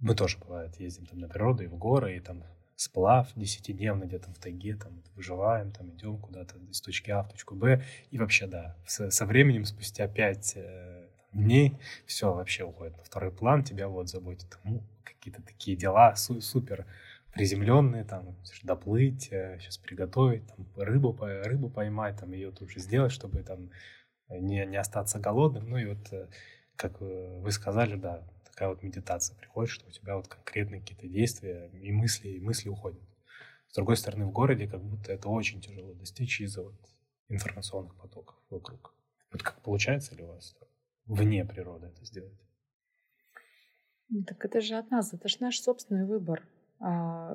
[0.00, 2.44] мы тоже, бывает, ездим там на природу и в горы, и там
[2.80, 7.54] сплав десятидневный где-то в тайге, там выживаем, там идем куда-то из точки А в точку
[7.54, 11.76] Б, и вообще, да, со, временем, спустя пять э, дней,
[12.06, 16.86] все вообще уходит на второй план, тебя вот заботит ну, какие-то такие дела су- супер
[17.34, 23.12] приземленные, там, доплыть, сейчас э, приготовить, там, рыбу, рыбу поймать, там, ее тут же сделать,
[23.12, 23.68] чтобы там
[24.30, 25.68] не, не остаться голодным.
[25.68, 26.28] Ну и вот, э,
[26.76, 28.22] как вы сказали, да,
[28.60, 32.68] такая вот медитация приходит, что у тебя вот конкретные какие-то действия и мысли, и мысли
[32.68, 33.00] уходят.
[33.68, 36.74] С другой стороны, в городе как будто это очень тяжело достичь из-за вот
[37.30, 38.94] информационных потоков вокруг.
[39.32, 40.54] Вот как получается ли у вас?
[41.06, 42.38] вне природы это сделать.
[44.26, 46.46] Так это же от нас, это же наш собственный выбор.
[46.80, 47.34] А,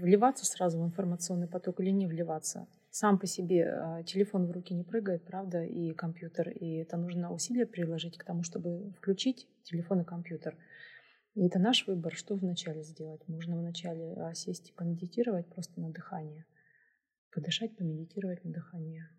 [0.00, 2.66] вливаться сразу в информационный поток или не вливаться.
[2.96, 6.50] Сам по себе а, телефон в руки не прыгает, правда, и компьютер.
[6.50, 10.56] И это нужно усилия приложить к тому, чтобы включить телефон и компьютер.
[11.34, 13.26] И это наш выбор, что вначале сделать.
[13.26, 16.46] Можно вначале а, сесть и помедитировать просто на дыхание.
[17.32, 19.10] Подышать, помедитировать на дыхание.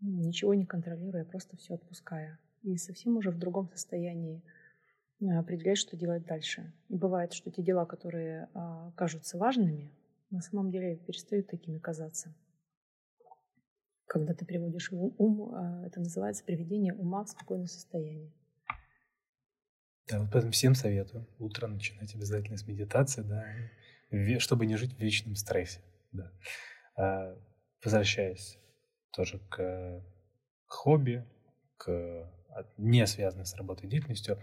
[0.00, 4.42] Ничего не контролируя, просто все отпуская и совсем уже в другом состоянии
[5.22, 6.72] а, определять, что делать дальше.
[6.88, 8.48] И бывает, что те дела, которые
[8.96, 9.92] кажутся важными,
[10.30, 12.34] на самом деле перестают такими казаться.
[14.06, 18.32] Когда ты приводишь ум, ум а, это называется приведение ума в спокойное состояние.
[20.08, 25.00] Да, вот поэтому всем советую утро начинать обязательно с медитации, да, чтобы не жить в
[25.00, 25.80] вечном стрессе.
[26.12, 27.34] Да.
[27.82, 28.58] Возвращаясь
[29.12, 30.04] тоже к
[30.66, 31.24] хобби,
[31.78, 32.30] к
[32.76, 34.38] не связанные с работой деятельностью.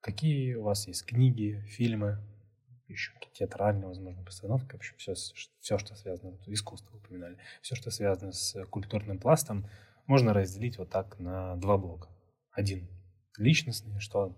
[0.00, 2.18] Какие у вас есть книги, фильмы,
[2.92, 7.74] еще какие-то театральные, возможно, постановки, в общем, все, все, что связано, вот, искусство упоминали, все,
[7.74, 9.68] что связано с культурным пластом,
[10.06, 12.08] можно разделить вот так на два блока.
[12.52, 12.88] один
[13.38, 14.36] личностный, что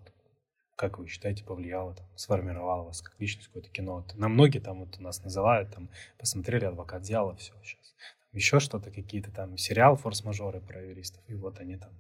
[0.76, 3.96] как вы считаете, повлияло, там, сформировало вас как личность какое-то кино?
[3.96, 7.94] Вот, на многие там вот у нас называют, там, посмотрели «Адвокат дьявола», все, сейчас.
[8.20, 11.92] Там, еще что-то, какие-то там сериал «Форс-мажоры» про юристов, и вот они там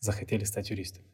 [0.00, 1.06] захотели стать юристами.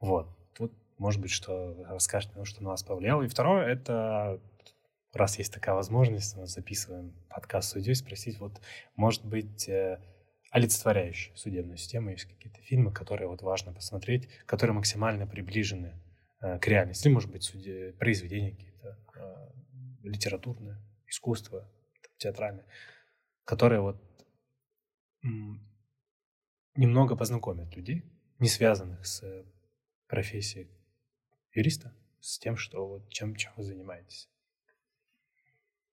[0.00, 0.28] Вот.
[0.54, 3.22] Тут, может быть, что расскажете, ну, что на вас повлияло.
[3.22, 4.40] И второе, это
[5.12, 8.60] раз есть такая возможность, мы записываем подкаст судьей, спросить, вот,
[8.96, 10.00] может быть, э,
[10.50, 16.00] олицетворяющие судебную систему, есть какие-то фильмы, которые вот важно посмотреть, которые максимально приближены
[16.40, 19.50] э, к реальности, может быть, суде, произведения какие-то, э,
[20.02, 21.68] литературное, искусство,
[22.18, 22.66] театральное,
[23.44, 24.00] которые вот
[26.76, 28.04] немного познакомят людей,
[28.38, 29.24] не связанных с
[30.06, 30.68] профессией
[31.54, 34.28] юриста, с тем, что вот чем, чем вы занимаетесь.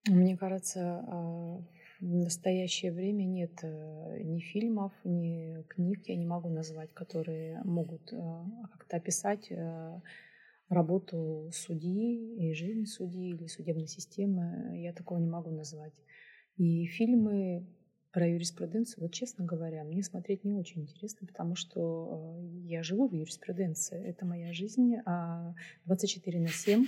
[0.08, 1.64] Мне кажется, а,
[2.00, 8.12] в настоящее время нет э, ни фильмов, ни книг, я не могу назвать, которые могут
[8.12, 8.16] э,
[8.72, 10.00] как-то описать э,
[10.68, 14.80] работу судьи и жизнь судьи или судебной системы.
[14.82, 15.94] Я такого не могу назвать.
[16.56, 17.68] И фильмы
[18.12, 23.08] про юриспруденцию, вот честно говоря, мне смотреть не очень интересно, потому что э, я живу
[23.08, 23.98] в юриспруденции.
[24.04, 24.96] Это моя жизнь
[25.86, 26.86] 24 а, на 7.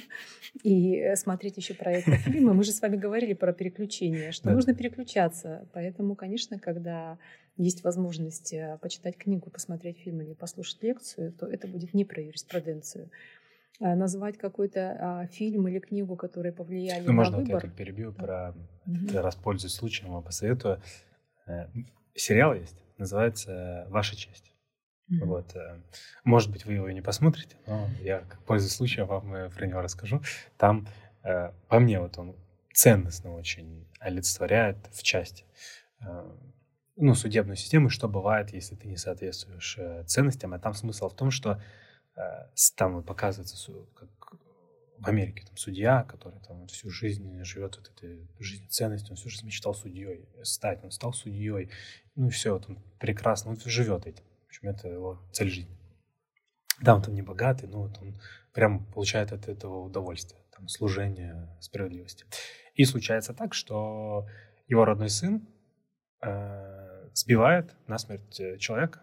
[0.62, 2.52] И э, смотреть еще про это фильмы.
[2.52, 4.54] Мы же с вами говорили про переключение, что да.
[4.54, 5.66] нужно переключаться.
[5.72, 7.18] Поэтому, конечно, когда
[7.56, 12.20] есть возможность э, почитать книгу, посмотреть фильм или послушать лекцию, то это будет не про
[12.20, 13.10] юриспруденцию
[13.80, 17.54] назвать какой-то а, фильм или книгу, которые повлияли ну, на можно выбор.
[17.54, 18.54] Вот я тут перебью про,
[18.86, 19.18] угу.
[19.18, 20.80] раз пользуясь случаем, вам посоветую.
[21.46, 21.66] Э,
[22.14, 24.52] сериал есть, называется «Ваша честь».
[25.10, 25.24] Mm-hmm.
[25.24, 25.80] Вот, э,
[26.24, 29.66] может быть, вы его и не посмотрите, но я, как пользуясь случаем, вам э, про
[29.66, 30.22] него расскажу.
[30.56, 30.88] Там,
[31.68, 32.36] по мне, вот он
[32.74, 35.46] ценностно очень олицетворяет в части
[36.96, 40.52] ну, судебную систему, что бывает, если ты не соответствуешь ценностям.
[40.52, 41.62] А там смысл в том, что
[42.76, 44.10] там показывается, как
[44.98, 49.28] в Америке там судья, который там всю жизнь живет вот этой жизнью ценностью, он всю
[49.28, 51.70] жизнь мечтал судьей стать, он стал судьей,
[52.14, 54.24] ну и все, вот он прекрасно, он живет этим.
[54.44, 55.76] В общем, это его цель жизни.
[56.80, 58.20] Да, он там не богатый, но вот он
[58.52, 62.24] прям получает от этого удовольствие, там, служение справедливости.
[62.74, 64.26] И случается так, что
[64.68, 65.46] его родной сын
[66.20, 69.02] э, сбивает насмерть э, человека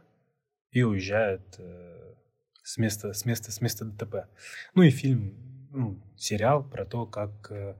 [0.72, 2.14] и уезжает э,
[2.64, 4.28] с места, с места, с места ДТП.
[4.74, 7.76] Ну и фильм ну, сериал про то, как э,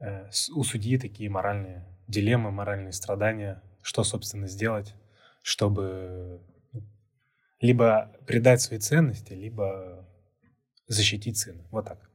[0.00, 4.94] э у судьи такие моральные дилеммы, моральные страдания, что, собственно, сделать,
[5.42, 6.40] чтобы
[6.72, 6.82] ну,
[7.60, 10.06] либо предать свои ценности, либо
[10.86, 11.66] защитить сына.
[11.70, 12.10] Вот так.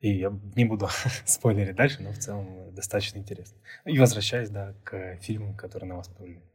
[0.00, 0.88] И я не буду
[1.24, 3.58] спойлерить дальше, но в целом достаточно интересно.
[3.84, 6.47] И возвращаясь, да, к фильмам, которые на вас повлияли.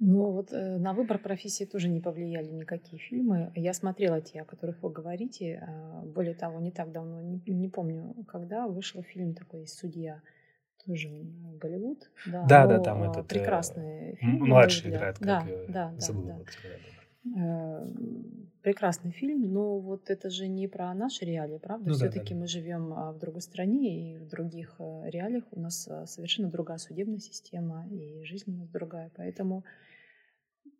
[0.00, 3.50] Ну вот э, на выбор профессии тоже не повлияли никакие фильмы.
[3.56, 5.60] Я смотрела те, о которых вы говорите.
[5.60, 10.22] Э, более того, не так давно, не, не помню, когда вышел фильм такой «Судья».
[10.86, 11.08] Тоже
[11.60, 12.08] Голливуд.
[12.26, 13.26] Да, да, да там этот...
[13.26, 14.46] Э, прекрасный фильм.
[14.46, 16.22] Младший играет, как да, да, забыл.
[16.22, 16.38] Да,
[17.24, 17.86] да.
[18.62, 21.88] Прекрасный фильм, но вот это же не про наши реалии, правда?
[21.88, 22.40] Ну, Все-таки да, да.
[22.40, 27.18] мы живем а, в другой стране, и в других реалиях у нас совершенно другая судебная
[27.18, 29.10] система, и жизнь у нас другая.
[29.16, 29.64] Поэтому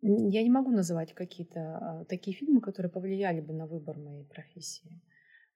[0.01, 5.01] я не могу называть какие-то а, такие фильмы, которые повлияли бы на выбор моей профессии.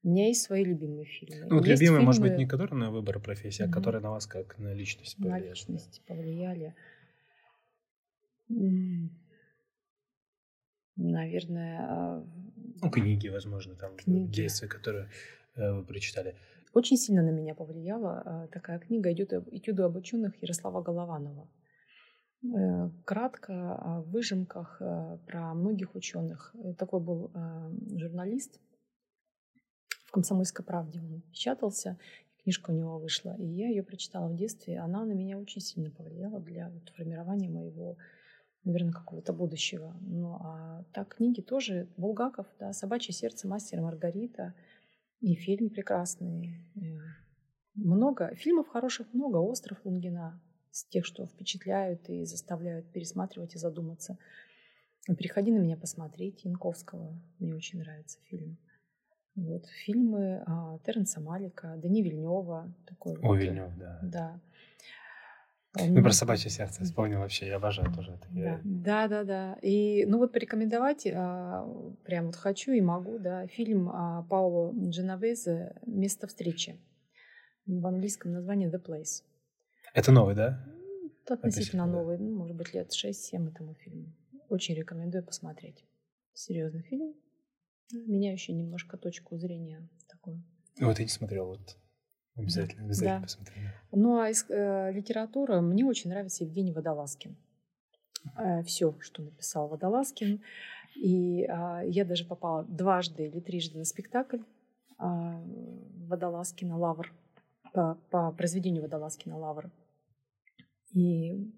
[0.04, 1.46] У меня есть свои любимые фильмы.
[1.50, 2.06] Ну, вот есть любимые, фильмы...
[2.06, 3.70] может быть, не которые на выбор профессии, mm-hmm.
[3.70, 5.44] а которые на вас как на личность повлияли.
[5.44, 6.76] На личность повлияли.
[10.96, 11.80] Наверное...
[11.82, 12.28] А,
[12.82, 14.30] ну, книги, возможно, там книги.
[14.30, 15.10] действия, которые
[15.56, 16.36] э, вы прочитали.
[16.74, 21.48] Очень сильно на меня повлияла а, такая книга «Этюды об ученых» Ярослава Голованова.
[22.44, 26.54] Э, кратко о выжимках э, про многих ученых.
[26.56, 27.32] Э, такой был
[27.96, 28.60] журналист
[30.06, 31.00] в «Комсомольской правде».
[31.00, 31.98] Он печатался,
[32.44, 33.36] книжка у него вышла.
[33.38, 34.80] И я ее прочитала в детстве.
[34.80, 37.96] Она на меня очень сильно повлияла для вот формирования моего,
[38.66, 39.96] наверное, какого-то будущего.
[40.02, 41.88] Ну, а так книги тоже.
[41.96, 44.54] Булгаков, да, «Собачье сердце», «Мастер Маргарита».
[45.22, 46.60] И фильм прекрасный.
[47.76, 48.36] Много.
[48.36, 49.38] Фильмов хороших много.
[49.38, 50.42] «Остров Лунгина»
[50.74, 54.18] с тех, что впечатляют и заставляют пересматривать и задуматься.
[55.18, 57.14] «Приходи на меня посмотреть» Янковского.
[57.40, 58.58] Мне очень нравится фильм.
[59.36, 62.74] Вот, фильмы а, Терренса Малика, Дани Вильнева.
[62.88, 64.00] Такой О, вот, Вильнев, да.
[64.02, 64.40] Да.
[65.76, 68.28] Ну, про собачье сердце вспомнил вообще, я обожаю тоже это.
[68.32, 69.58] Да, да, да, да.
[69.62, 71.68] И, ну вот порекомендовать, а,
[72.04, 76.80] прям вот хочу и могу, да, фильм а, Пауло Дженовезе «Место встречи».
[77.66, 79.24] В английском названии «The Place».
[79.94, 80.60] Это новый, да?
[81.28, 84.14] Относительно новый, ну, может быть, лет 6-7 этому фильму.
[84.50, 85.86] Очень рекомендую посмотреть.
[86.34, 87.14] Серьезный фильм,
[87.92, 90.44] меняющий немножко точку зрения такую.
[90.80, 91.78] Вот я не смотрел, вот
[92.36, 93.24] обязательно, обязательно да.
[93.24, 93.56] посмотрю.
[93.92, 97.38] Ну а из э, литературы мне очень нравится Евгений Водолазкин.
[98.38, 100.42] Э, все, что написал Водолазкин.
[100.96, 104.44] И э, я даже попала дважды или трижды на спектакль э,
[105.00, 107.14] Водолазкина «Лавр»
[107.74, 109.72] по, по произведению Водолазкина «Лавр».
[110.94, 111.52] И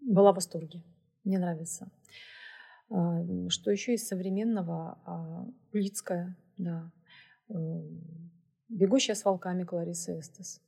[0.00, 0.82] была в восторге.
[1.24, 1.90] Мне нравится.
[2.88, 4.98] А, что еще из современного?
[5.04, 6.90] А, Лицкая, да.
[8.68, 10.60] «Бегущая с волками» Клариса Эстес.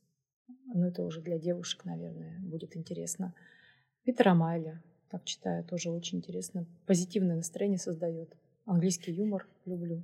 [0.65, 3.33] Ну, это уже для девушек, наверное, будет интересно.
[4.03, 6.65] Питера Майля, так читаю, тоже очень интересно.
[6.85, 8.35] Позитивное настроение создает.
[8.65, 10.03] Английский юмор люблю.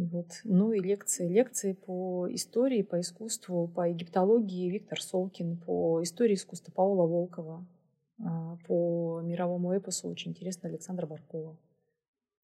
[0.00, 0.40] Вот.
[0.44, 1.28] Ну и лекции.
[1.28, 7.66] Лекции по истории, по искусству, по египтологии Виктор Солкин, по истории искусства Паула Волкова,
[8.24, 11.58] а, по мировому эпосу очень интересно Александра Баркова.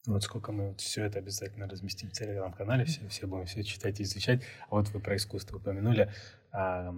[0.06, 4.00] Вот сколько мы вот все это обязательно разместим в телеграм-канале, все, все будем все читать
[4.00, 4.42] и изучать.
[4.68, 6.12] А вот вы про искусство упомянули.
[6.52, 6.94] А,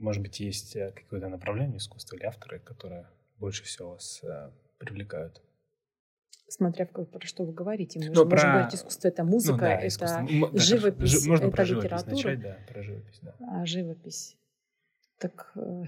[0.00, 3.06] может быть, есть э, какое-то направление искусства или авторы, которые
[3.38, 5.40] больше всего вас а, привлекают?
[6.48, 7.98] Смотря в, про что вы говорите.
[8.00, 8.30] Мы ну, же про...
[8.30, 12.14] можем говорить, искусство это музыка, ну, да, это живопись, Можно это про литература.
[12.14, 13.34] Начать, да, про живопись, да.
[13.40, 14.36] А живопись.
[15.18, 15.84] Так э,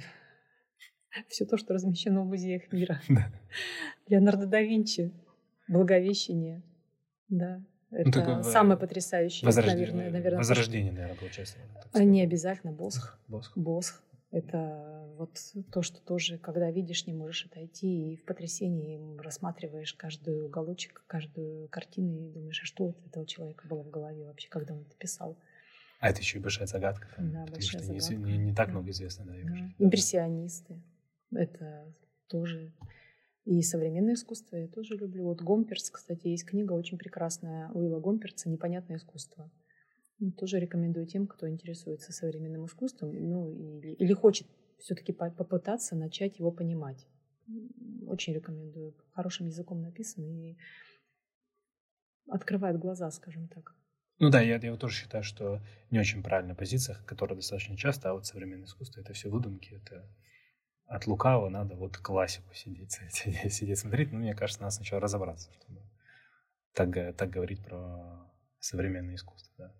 [1.28, 3.00] все то, что размещено в музеях мира.
[3.08, 3.32] Да.
[4.08, 5.12] Леонардо да Винчи,
[5.66, 6.62] Благовещение.
[7.28, 7.62] Да.
[7.90, 10.38] Ну, это ну, такое, самое потрясающее, наверное, наверное.
[10.38, 11.56] Возрождение, наверное, получается.
[11.94, 13.18] Не обязательно Босх.
[13.28, 13.56] Босх.
[13.56, 14.02] Босх.
[14.30, 15.36] Это вот
[15.72, 21.68] то, что тоже, когда видишь, не можешь отойти, и в потрясении рассматриваешь каждый уголочек, каждую
[21.68, 24.96] картину, и думаешь, а что у этого человека было в голове вообще, когда он это
[24.96, 25.36] писал.
[25.98, 28.14] А это еще и большая загадка, там, да, потому что загадка.
[28.14, 29.84] Не, не, так много известно, да, да.
[29.84, 30.80] Импрессионисты.
[31.32, 31.92] Это
[32.28, 32.72] тоже
[33.44, 35.24] и современное искусство я тоже люблю.
[35.24, 39.50] Вот Гомперц, кстати, есть книга очень прекрасная Уилла Гомперца «Непонятное искусство».
[40.20, 44.46] Ну, тоже рекомендую тем, кто интересуется современным искусством, ну, или, или хочет
[44.78, 47.06] все-таки попытаться начать его понимать.
[48.06, 48.94] Очень рекомендую.
[49.12, 50.56] Хорошим языком написан и
[52.28, 53.74] открывает глаза, скажем так.
[54.18, 58.12] Ну да, я, я тоже считаю, что не очень правильная позиция, которая достаточно часто, а
[58.12, 60.06] вот современное искусство это все выдумки, это
[60.84, 64.12] от лукавого надо вот классику сидеть, сидеть, сидеть смотреть.
[64.12, 65.80] Но мне кажется, надо сначала разобраться, чтобы
[66.74, 69.54] так, так говорить про современное искусство.
[69.56, 69.79] Да.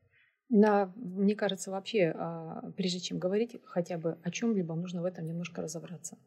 [0.51, 5.25] Да, мне кажется, вообще, а, прежде чем говорить хотя бы о чем-либо, нужно в этом
[5.25, 6.19] немножко разобраться.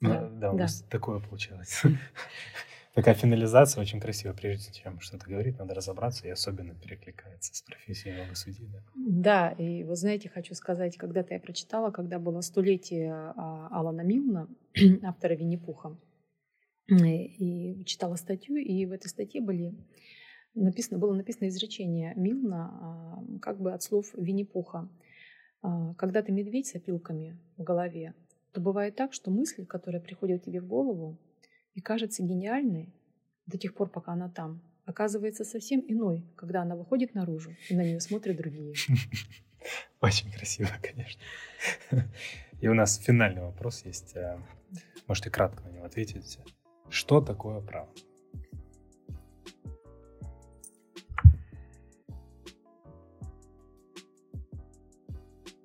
[0.00, 0.62] Ну, да, да, у да.
[0.64, 1.82] нас такое получилось.
[2.94, 4.36] Такая финализация очень красивая.
[4.36, 8.68] Прежде чем что-то говорить, надо разобраться, и особенно перекликается с профессией много судей.
[8.68, 8.82] Да.
[8.94, 14.48] да, и вы знаете, хочу сказать, когда-то я прочитала, когда было столетие а, Алана Милна,
[15.02, 15.96] автора Винни-Пуха,
[16.88, 19.74] и читала статью, и в этой статье были
[20.54, 24.88] написано, было написано изречение Милна как бы от слов Винни-Пуха.
[25.62, 28.14] А, Когда ты медведь с опилками в голове,
[28.52, 31.18] то бывает так, что мысль, которая приходит тебе в голову
[31.74, 32.94] и кажется гениальной
[33.46, 37.82] до тех пор, пока она там, оказывается совсем иной, когда она выходит наружу, и на
[37.82, 38.74] нее смотрят другие.
[40.00, 41.22] Очень красиво, конечно.
[42.60, 44.16] И у нас финальный вопрос есть.
[44.16, 44.38] А,
[45.06, 46.38] можете кратко на него ответить.
[46.88, 47.88] Что такое право?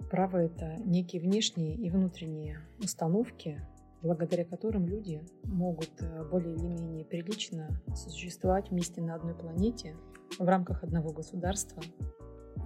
[0.10, 3.62] Право– это некие внешние и внутренние установки,
[4.02, 9.96] благодаря которым люди могут э, более или менее прилично существовать вместе на одной планете
[10.40, 11.84] в рамках одного государства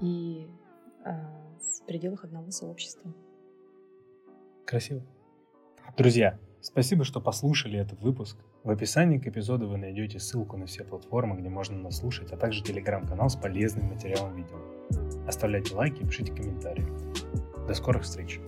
[0.02, 0.48] и
[1.06, 3.14] э, в пределах одного сообщества.
[4.65, 5.02] Красиво.
[5.98, 8.38] Друзья, спасибо, что послушали этот выпуск.
[8.64, 12.38] В описании к эпизоду вы найдете ссылку на все платформы, где можно нас слушать, а
[12.38, 14.57] также телеграм-канал с полезным материалом видео.
[15.28, 17.12] Оставляйте лайки и пишите комментарии.
[17.68, 18.40] До скорых встреч!